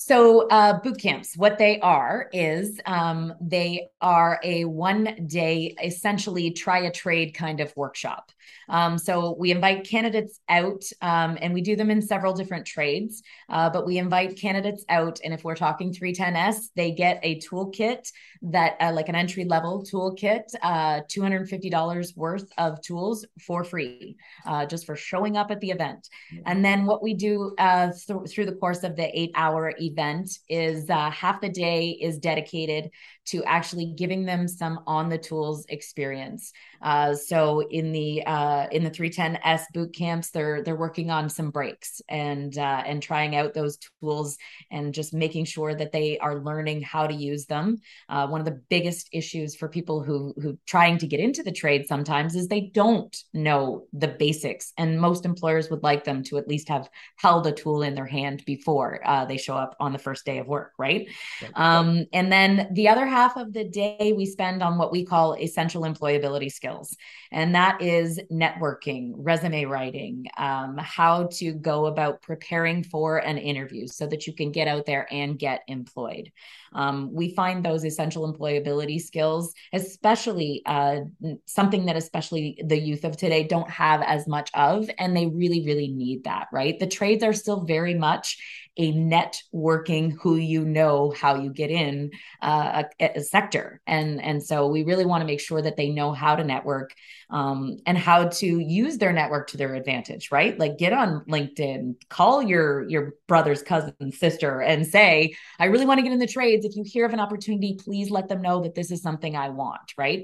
So, 0.00 0.46
uh, 0.46 0.78
boot 0.78 1.00
camps, 1.00 1.36
what 1.36 1.58
they 1.58 1.80
are 1.80 2.28
is 2.32 2.80
um, 2.86 3.34
they 3.40 3.88
are 4.00 4.38
a 4.44 4.64
one 4.64 5.26
day, 5.26 5.74
essentially 5.82 6.52
try 6.52 6.78
a 6.78 6.92
trade 6.92 7.34
kind 7.34 7.58
of 7.58 7.76
workshop. 7.76 8.30
Um, 8.68 8.98
so 8.98 9.36
we 9.38 9.50
invite 9.50 9.88
candidates 9.88 10.40
out, 10.48 10.82
um, 11.02 11.38
and 11.40 11.54
we 11.54 11.62
do 11.62 11.76
them 11.76 11.90
in 11.90 12.02
several 12.02 12.32
different 12.32 12.66
trades. 12.66 13.22
Uh, 13.48 13.70
but 13.70 13.86
we 13.86 13.98
invite 13.98 14.38
candidates 14.38 14.84
out, 14.88 15.20
and 15.24 15.32
if 15.32 15.44
we're 15.44 15.56
talking 15.56 15.92
310s, 15.92 16.70
they 16.76 16.90
get 16.92 17.20
a 17.22 17.40
toolkit 17.40 18.10
that, 18.42 18.76
uh, 18.80 18.92
like 18.92 19.08
an 19.08 19.14
entry 19.14 19.44
level 19.44 19.84
toolkit, 19.84 20.44
uh, 20.62 21.00
$250 21.08 22.16
worth 22.16 22.50
of 22.58 22.80
tools 22.82 23.26
for 23.46 23.64
free, 23.64 24.16
uh, 24.46 24.66
just 24.66 24.86
for 24.86 24.96
showing 24.96 25.36
up 25.36 25.50
at 25.50 25.60
the 25.60 25.70
event. 25.70 26.08
And 26.46 26.64
then 26.64 26.86
what 26.86 27.02
we 27.02 27.14
do 27.14 27.54
uh, 27.58 27.90
th- 27.92 28.30
through 28.30 28.46
the 28.46 28.54
course 28.54 28.82
of 28.84 28.96
the 28.96 29.18
eight 29.18 29.32
hour 29.34 29.72
event 29.80 30.30
is 30.48 30.88
uh, 30.90 31.10
half 31.10 31.40
the 31.40 31.48
day 31.48 31.90
is 32.00 32.18
dedicated 32.18 32.90
to 33.28 33.44
actually 33.44 33.86
giving 33.86 34.24
them 34.24 34.48
some 34.48 34.80
on 34.86 35.08
the 35.08 35.18
tools 35.18 35.66
experience. 35.68 36.52
Uh, 36.80 37.14
so 37.14 37.60
in 37.68 37.92
the 37.92 38.24
uh, 38.24 38.66
in 38.70 38.84
the 38.84 38.90
310s 38.90 39.64
boot 39.74 39.94
camps, 39.94 40.30
they're 40.30 40.62
they're 40.62 40.76
working 40.76 41.10
on 41.10 41.28
some 41.28 41.50
brakes 41.50 42.00
and 42.08 42.56
uh, 42.56 42.82
and 42.86 43.02
trying 43.02 43.36
out 43.36 43.52
those 43.52 43.78
tools 44.00 44.38
and 44.70 44.94
just 44.94 45.12
making 45.12 45.44
sure 45.44 45.74
that 45.74 45.92
they 45.92 46.18
are 46.18 46.40
learning 46.40 46.80
how 46.80 47.06
to 47.06 47.14
use 47.14 47.46
them. 47.46 47.78
Uh, 48.08 48.26
one 48.26 48.40
of 48.40 48.46
the 48.46 48.60
biggest 48.70 49.08
issues 49.12 49.54
for 49.56 49.68
people 49.68 50.02
who 50.02 50.34
who 50.40 50.56
trying 50.66 50.96
to 50.98 51.06
get 51.06 51.20
into 51.20 51.42
the 51.42 51.52
trade 51.52 51.86
sometimes 51.86 52.34
is 52.34 52.48
they 52.48 52.70
don't 52.72 53.16
know 53.34 53.84
the 53.92 54.08
basics, 54.08 54.72
and 54.78 55.00
most 55.00 55.24
employers 55.24 55.68
would 55.68 55.82
like 55.82 56.04
them 56.04 56.22
to 56.22 56.38
at 56.38 56.48
least 56.48 56.68
have 56.68 56.88
held 57.16 57.46
a 57.46 57.52
tool 57.52 57.82
in 57.82 57.94
their 57.94 58.06
hand 58.06 58.42
before 58.46 59.00
uh, 59.04 59.24
they 59.24 59.36
show 59.36 59.54
up 59.54 59.76
on 59.80 59.92
the 59.92 59.98
first 59.98 60.24
day 60.24 60.38
of 60.38 60.46
work, 60.46 60.72
right? 60.78 61.08
Um, 61.54 62.06
and 62.12 62.32
then 62.32 62.68
the 62.72 62.88
other 62.88 63.06
half 63.06 63.17
of 63.18 63.52
the 63.52 63.64
day 63.64 64.14
we 64.16 64.26
spend 64.26 64.62
on 64.62 64.78
what 64.78 64.92
we 64.92 65.04
call 65.04 65.34
essential 65.34 65.82
employability 65.82 66.50
skills. 66.50 66.96
And 67.32 67.54
that 67.54 67.82
is 67.82 68.20
networking, 68.30 69.12
resume 69.16 69.64
writing, 69.64 70.26
um, 70.38 70.78
how 70.78 71.28
to 71.32 71.52
go 71.52 71.86
about 71.86 72.22
preparing 72.22 72.82
for 72.82 73.18
an 73.18 73.36
interview 73.36 73.86
so 73.86 74.06
that 74.06 74.26
you 74.26 74.32
can 74.32 74.52
get 74.52 74.68
out 74.68 74.86
there 74.86 75.06
and 75.10 75.38
get 75.38 75.62
employed. 75.68 76.30
Um, 76.72 77.12
we 77.12 77.34
find 77.34 77.64
those 77.64 77.84
essential 77.84 78.32
employability 78.32 79.00
skills, 79.00 79.52
especially 79.72 80.62
uh, 80.66 81.00
something 81.46 81.86
that 81.86 81.96
especially 81.96 82.62
the 82.64 82.78
youth 82.78 83.04
of 83.04 83.16
today 83.16 83.42
don't 83.44 83.70
have 83.70 84.02
as 84.02 84.28
much 84.28 84.50
of, 84.54 84.88
and 84.98 85.16
they 85.16 85.26
really, 85.26 85.64
really 85.64 85.88
need 85.88 86.24
that, 86.24 86.48
right? 86.52 86.78
The 86.78 86.86
trades 86.86 87.24
are 87.24 87.32
still 87.32 87.64
very 87.64 87.94
much 87.94 88.38
a 88.78 88.92
networking 88.92 90.16
who 90.20 90.36
you 90.36 90.64
know 90.64 91.12
how 91.16 91.34
you 91.34 91.52
get 91.52 91.70
in 91.70 92.10
uh, 92.40 92.84
a, 93.00 93.18
a, 93.18 93.20
sector. 93.20 93.80
And 93.86 94.22
and 94.22 94.42
so 94.42 94.68
we 94.68 94.84
really 94.84 95.04
want 95.04 95.22
to 95.22 95.26
make 95.26 95.40
sure 95.40 95.60
that 95.60 95.76
they 95.76 95.90
know 95.90 96.12
how 96.12 96.36
to 96.36 96.44
network 96.44 96.94
um, 97.28 97.78
and 97.86 97.98
how 97.98 98.28
to 98.28 98.46
use 98.46 98.96
their 98.96 99.12
network 99.12 99.48
to 99.48 99.56
their 99.56 99.74
advantage 99.74 100.30
right? 100.30 100.58
Like 100.58 100.78
get 100.78 100.92
on 100.92 101.24
linkedin 101.28 101.96
call 102.08 102.42
your 102.42 102.88
your 102.88 103.14
brother's 103.26 103.62
cousin 103.62 104.12
sister 104.12 104.60
and 104.60 104.86
say 104.86 105.34
i 105.58 105.66
really 105.66 105.84
want 105.84 105.98
to 105.98 106.02
get 106.02 106.12
in 106.12 106.18
the 106.18 106.26
trades. 106.26 106.64
If 106.64 106.76
you 106.76 106.84
hear 106.84 107.04
of 107.04 107.12
an 107.12 107.20
opportunity 107.20 107.78
please 107.78 108.10
let 108.10 108.28
them 108.28 108.42
know 108.42 108.62
that 108.62 108.74
this 108.74 108.90
is 108.90 109.02
something 109.02 109.36
i 109.36 109.48
want 109.48 109.92
right 109.96 110.22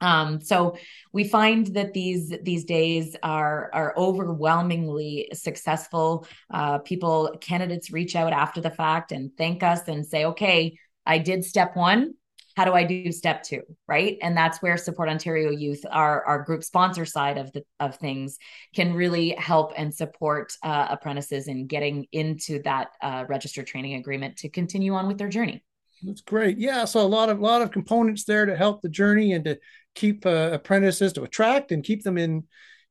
um, 0.00 0.40
so 0.40 0.76
we 1.12 1.24
find 1.24 1.68
that 1.74 1.92
these 1.92 2.34
these 2.42 2.64
days 2.64 3.16
are 3.22 3.70
are 3.72 3.94
overwhelmingly 3.96 5.28
successful. 5.32 6.26
Uh, 6.52 6.78
people 6.78 7.36
candidates 7.40 7.92
reach 7.92 8.16
out 8.16 8.32
after 8.32 8.60
the 8.60 8.70
fact 8.70 9.12
and 9.12 9.30
thank 9.36 9.62
us 9.62 9.86
and 9.88 10.04
say, 10.04 10.24
"Okay, 10.24 10.76
I 11.06 11.18
did 11.18 11.44
step 11.44 11.76
one. 11.76 12.14
How 12.56 12.64
do 12.64 12.72
I 12.72 12.84
do 12.84 13.10
step 13.12 13.42
two? 13.42 13.62
Right, 13.88 14.18
and 14.20 14.36
that's 14.36 14.60
where 14.60 14.76
Support 14.76 15.08
Ontario 15.08 15.50
Youth, 15.50 15.84
our 15.90 16.24
our 16.24 16.42
group 16.42 16.64
sponsor 16.64 17.04
side 17.04 17.38
of 17.38 17.52
the 17.52 17.64
of 17.78 17.96
things, 17.96 18.38
can 18.74 18.94
really 18.94 19.30
help 19.38 19.72
and 19.76 19.94
support 19.94 20.52
uh, 20.62 20.88
apprentices 20.90 21.48
in 21.48 21.66
getting 21.66 22.06
into 22.12 22.60
that 22.62 22.88
uh, 23.00 23.24
registered 23.28 23.66
training 23.66 23.94
agreement 23.94 24.36
to 24.38 24.48
continue 24.48 24.94
on 24.94 25.06
with 25.06 25.18
their 25.18 25.28
journey. 25.28 25.62
That's 26.02 26.20
great. 26.20 26.58
Yeah, 26.58 26.84
so 26.84 27.00
a 27.00 27.06
lot 27.06 27.28
of 27.28 27.40
lot 27.40 27.62
of 27.62 27.70
components 27.70 28.24
there 28.24 28.44
to 28.46 28.56
help 28.56 28.82
the 28.82 28.88
journey 28.88 29.32
and 29.32 29.44
to 29.44 29.58
keep 29.94 30.26
uh, 30.26 30.50
apprentices 30.52 31.12
to 31.14 31.22
attract 31.22 31.72
and 31.72 31.84
keep 31.84 32.02
them 32.02 32.18
in 32.18 32.44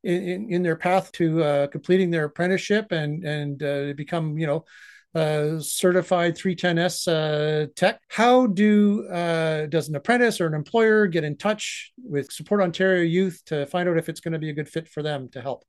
in, 0.04 0.52
in 0.52 0.64
their 0.64 0.76
path 0.76 1.12
to 1.12 1.44
uh, 1.44 1.68
completing 1.68 2.10
their 2.10 2.26
apprenticeship 2.26 2.92
and 2.92 3.24
and 3.24 3.64
uh, 3.64 3.94
become 3.94 4.38
you 4.38 4.48
know 4.48 4.66
uh, 5.14 5.60
certified 5.60 6.36
310s 6.38 7.08
uh, 7.08 7.68
tech. 7.76 8.00
How 8.08 8.48
do 8.48 9.08
uh, 9.08 9.66
does 9.66 9.90
an 9.90 9.96
apprentice 9.96 10.40
or 10.40 10.48
an 10.48 10.54
employer 10.54 11.08
get 11.08 11.24
in 11.24 11.38
touch 11.38 11.92
with 11.98 12.32
Support 12.32 12.62
Ontario 12.62 13.04
Youth 13.04 13.42
to 13.48 13.66
find 13.66 13.90
out 13.90 13.98
if 13.98 14.10
it's 14.10 14.22
going 14.22 14.34
to 14.34 14.40
be 14.40 14.50
a 14.50 14.54
good 14.54 14.70
fit 14.70 14.88
for 14.88 15.04
them 15.04 15.30
to 15.30 15.42
help? 15.42 15.66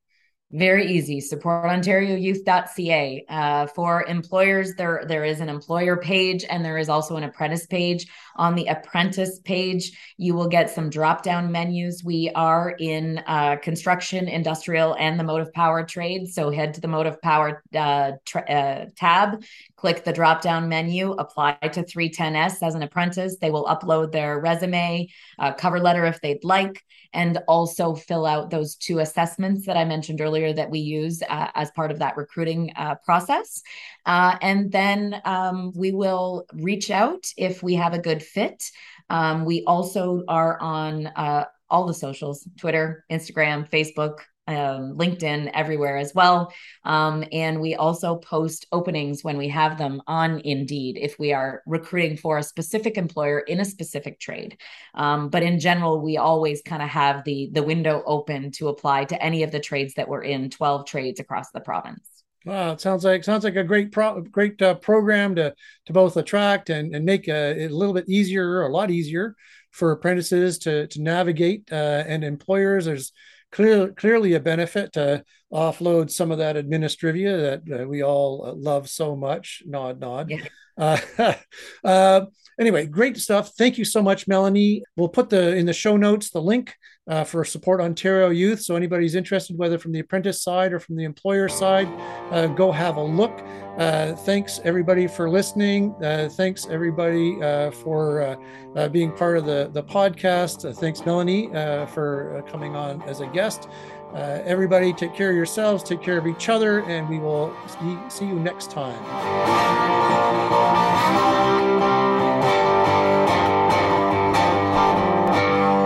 Very 0.52 0.86
easy. 0.86 1.18
SupportOntarioYouth.ca. 1.18 3.24
Uh, 3.26 3.66
for 3.68 4.04
employers, 4.04 4.74
there 4.74 5.02
there 5.08 5.24
is 5.24 5.40
an 5.40 5.48
employer 5.48 5.96
page 5.96 6.44
and 6.48 6.62
there 6.62 6.76
is 6.76 6.90
also 6.90 7.16
an 7.16 7.24
apprentice 7.24 7.66
page. 7.66 8.06
On 8.36 8.54
the 8.54 8.66
apprentice 8.66 9.40
page, 9.40 9.92
you 10.18 10.34
will 10.34 10.48
get 10.48 10.68
some 10.68 10.90
drop 10.90 11.22
down 11.22 11.50
menus. 11.50 12.04
We 12.04 12.30
are 12.34 12.76
in 12.78 13.22
uh, 13.26 13.56
construction, 13.62 14.28
industrial, 14.28 14.94
and 14.98 15.18
the 15.18 15.24
motive 15.24 15.54
power 15.54 15.84
trade. 15.84 16.28
So 16.28 16.50
head 16.50 16.74
to 16.74 16.82
the 16.82 16.88
motive 16.88 17.22
power 17.22 17.62
uh, 17.74 18.12
tra- 18.26 18.50
uh, 18.50 18.86
tab, 18.94 19.42
click 19.76 20.04
the 20.04 20.12
drop 20.12 20.42
down 20.42 20.68
menu, 20.68 21.12
apply 21.12 21.56
to 21.62 21.82
310S 21.82 22.62
as 22.62 22.74
an 22.74 22.82
apprentice. 22.82 23.38
They 23.40 23.50
will 23.50 23.64
upload 23.64 24.12
their 24.12 24.38
resume, 24.38 25.08
uh, 25.38 25.54
cover 25.54 25.80
letter 25.80 26.04
if 26.04 26.20
they'd 26.20 26.44
like, 26.44 26.84
and 27.14 27.38
also 27.48 27.94
fill 27.94 28.26
out 28.26 28.50
those 28.50 28.76
two 28.76 28.98
assessments 28.98 29.64
that 29.66 29.78
I 29.78 29.84
mentioned 29.84 30.20
earlier 30.20 30.41
that 30.50 30.70
we 30.70 30.78
use 30.78 31.22
uh, 31.28 31.48
as 31.54 31.70
part 31.72 31.90
of 31.90 31.98
that 31.98 32.16
recruiting 32.16 32.72
uh, 32.76 32.94
process. 33.04 33.62
Uh, 34.06 34.38
and 34.40 34.72
then 34.72 35.20
um, 35.26 35.72
we 35.76 35.92
will 35.92 36.46
reach 36.54 36.90
out 36.90 37.30
if 37.36 37.62
we 37.62 37.74
have 37.74 37.92
a 37.92 37.98
good 37.98 38.22
fit. 38.22 38.70
Um, 39.10 39.44
we 39.44 39.62
also 39.66 40.24
are 40.26 40.58
on 40.58 41.08
uh, 41.08 41.44
all 41.68 41.86
the 41.86 41.92
socials 41.92 42.48
Twitter, 42.56 43.04
Instagram, 43.10 43.68
Facebook, 43.68 44.20
um, 44.46 44.96
LinkedIn, 44.96 45.50
everywhere 45.54 45.96
as 45.96 46.14
well. 46.14 46.52
Um, 46.84 47.24
and 47.32 47.60
we 47.60 47.74
also 47.74 48.16
post 48.16 48.66
openings 48.72 49.22
when 49.22 49.36
we 49.36 49.48
have 49.48 49.78
them 49.78 50.02
on 50.06 50.40
Indeed 50.40 50.98
if 51.00 51.18
we 51.18 51.32
are 51.32 51.62
recruiting 51.66 52.16
for 52.16 52.38
a 52.38 52.42
specific 52.42 52.96
employer 52.96 53.40
in 53.40 53.60
a 53.60 53.64
specific 53.64 54.18
trade. 54.18 54.58
Um, 54.94 55.28
but 55.28 55.42
in 55.42 55.60
general, 55.60 56.00
we 56.00 56.16
always 56.16 56.62
kind 56.62 56.82
of 56.82 56.88
have 56.88 57.24
the 57.24 57.50
the 57.52 57.62
window 57.62 58.02
open 58.06 58.50
to 58.52 58.68
apply 58.68 59.04
to 59.06 59.22
any 59.22 59.42
of 59.42 59.52
the 59.52 59.60
trades 59.60 59.94
that 59.94 60.08
we're 60.08 60.24
in, 60.24 60.50
12 60.50 60.86
trades 60.86 61.20
across 61.20 61.50
the 61.52 61.60
province. 61.60 62.08
Wow, 62.44 62.72
it 62.72 62.80
sounds 62.80 63.04
like 63.04 63.22
sounds 63.22 63.44
like 63.44 63.54
a 63.56 63.62
great 63.62 63.92
pro, 63.92 64.20
great 64.20 64.60
uh, 64.60 64.74
program 64.74 65.36
to 65.36 65.54
to 65.86 65.92
both 65.92 66.16
attract 66.16 66.70
and, 66.70 66.94
and 66.94 67.04
make 67.04 67.28
a, 67.28 67.64
uh, 67.64 67.68
a 67.68 67.68
little 67.68 67.94
bit 67.94 68.08
easier, 68.08 68.62
a 68.62 68.68
lot 68.68 68.90
easier 68.90 69.36
for 69.70 69.92
apprentices 69.92 70.58
to 70.60 70.88
to 70.88 71.00
navigate 71.00 71.70
uh, 71.70 72.02
and 72.06 72.24
employers. 72.24 72.86
There's 72.86 73.12
clear, 73.52 73.88
clearly 73.92 74.34
a 74.34 74.40
benefit 74.40 74.94
to 74.94 75.24
offload 75.52 76.10
some 76.10 76.30
of 76.30 76.38
that 76.38 76.56
administrivia 76.56 77.62
that 77.66 77.82
uh, 77.82 77.86
we 77.86 78.02
all 78.02 78.54
love 78.56 78.88
so 78.88 79.14
much. 79.14 79.62
Nod, 79.66 80.00
nod. 80.00 80.30
Yeah. 80.30 80.44
Uh, 80.76 81.34
uh, 81.84 82.20
anyway, 82.60 82.86
great 82.86 83.16
stuff. 83.18 83.52
Thank 83.56 83.78
you 83.78 83.84
so 83.84 84.02
much, 84.02 84.28
Melanie. 84.28 84.82
We'll 84.96 85.08
put 85.08 85.30
the 85.30 85.56
in 85.56 85.66
the 85.66 85.72
show 85.72 85.96
notes 85.96 86.30
the 86.30 86.40
link 86.40 86.74
uh, 87.08 87.24
for 87.24 87.44
Support 87.44 87.80
Ontario 87.80 88.30
Youth. 88.30 88.62
So 88.62 88.76
anybody's 88.76 89.14
interested, 89.14 89.58
whether 89.58 89.78
from 89.78 89.92
the 89.92 90.00
apprentice 90.00 90.42
side 90.42 90.72
or 90.72 90.80
from 90.80 90.96
the 90.96 91.04
employer 91.04 91.48
side, 91.48 91.88
uh, 92.30 92.46
go 92.48 92.70
have 92.70 92.96
a 92.96 93.02
look. 93.02 93.32
Uh, 93.78 94.14
thanks 94.14 94.60
everybody 94.64 95.06
for 95.06 95.28
listening. 95.30 95.94
Uh, 96.02 96.28
thanks 96.30 96.66
everybody 96.68 97.42
uh, 97.42 97.70
for 97.70 98.38
uh, 98.76 98.88
being 98.88 99.12
part 99.12 99.36
of 99.36 99.46
the 99.46 99.70
the 99.72 99.82
podcast. 99.82 100.74
Thanks 100.76 101.04
Melanie 101.04 101.48
for 101.88 102.44
coming 102.48 102.76
on 102.76 103.02
as 103.02 103.20
a 103.20 103.26
guest. 103.28 103.68
everybody, 104.14 104.92
take 104.92 105.14
care 105.14 105.30
of 105.30 105.36
yourselves, 105.36 105.82
take 105.82 106.02
care 106.02 106.18
of 106.18 106.26
each 106.26 106.50
other, 106.50 106.82
and 106.84 107.08
we 107.08 107.18
will 107.18 107.56
see, 107.66 107.98
see 108.08 108.26
you 108.26 108.38
next 108.38 108.70
time. 108.70 109.00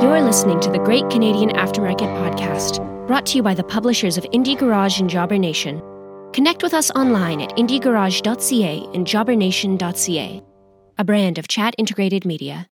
You're 0.06 0.22
listening 0.22 0.60
to 0.60 0.70
the 0.70 0.78
Great 0.78 1.10
Canadian 1.10 1.50
Aftermarket 1.50 2.06
Podcast, 2.16 2.78
brought 3.08 3.26
to 3.26 3.36
you 3.36 3.42
by 3.42 3.54
the 3.54 3.64
publishers 3.64 4.16
of 4.16 4.22
Indie 4.32 4.56
Garage 4.56 5.00
and 5.00 5.10
Jobber 5.10 5.36
Nation. 5.36 5.82
Connect 6.32 6.62
with 6.62 6.74
us 6.74 6.92
online 6.92 7.40
at 7.40 7.50
indiegarage.ca 7.56 8.86
and 8.94 9.04
jobbernation.ca, 9.04 10.42
a 10.96 11.04
brand 11.04 11.38
of 11.38 11.48
CHAT 11.48 11.74
integrated 11.76 12.24
media. 12.24 12.68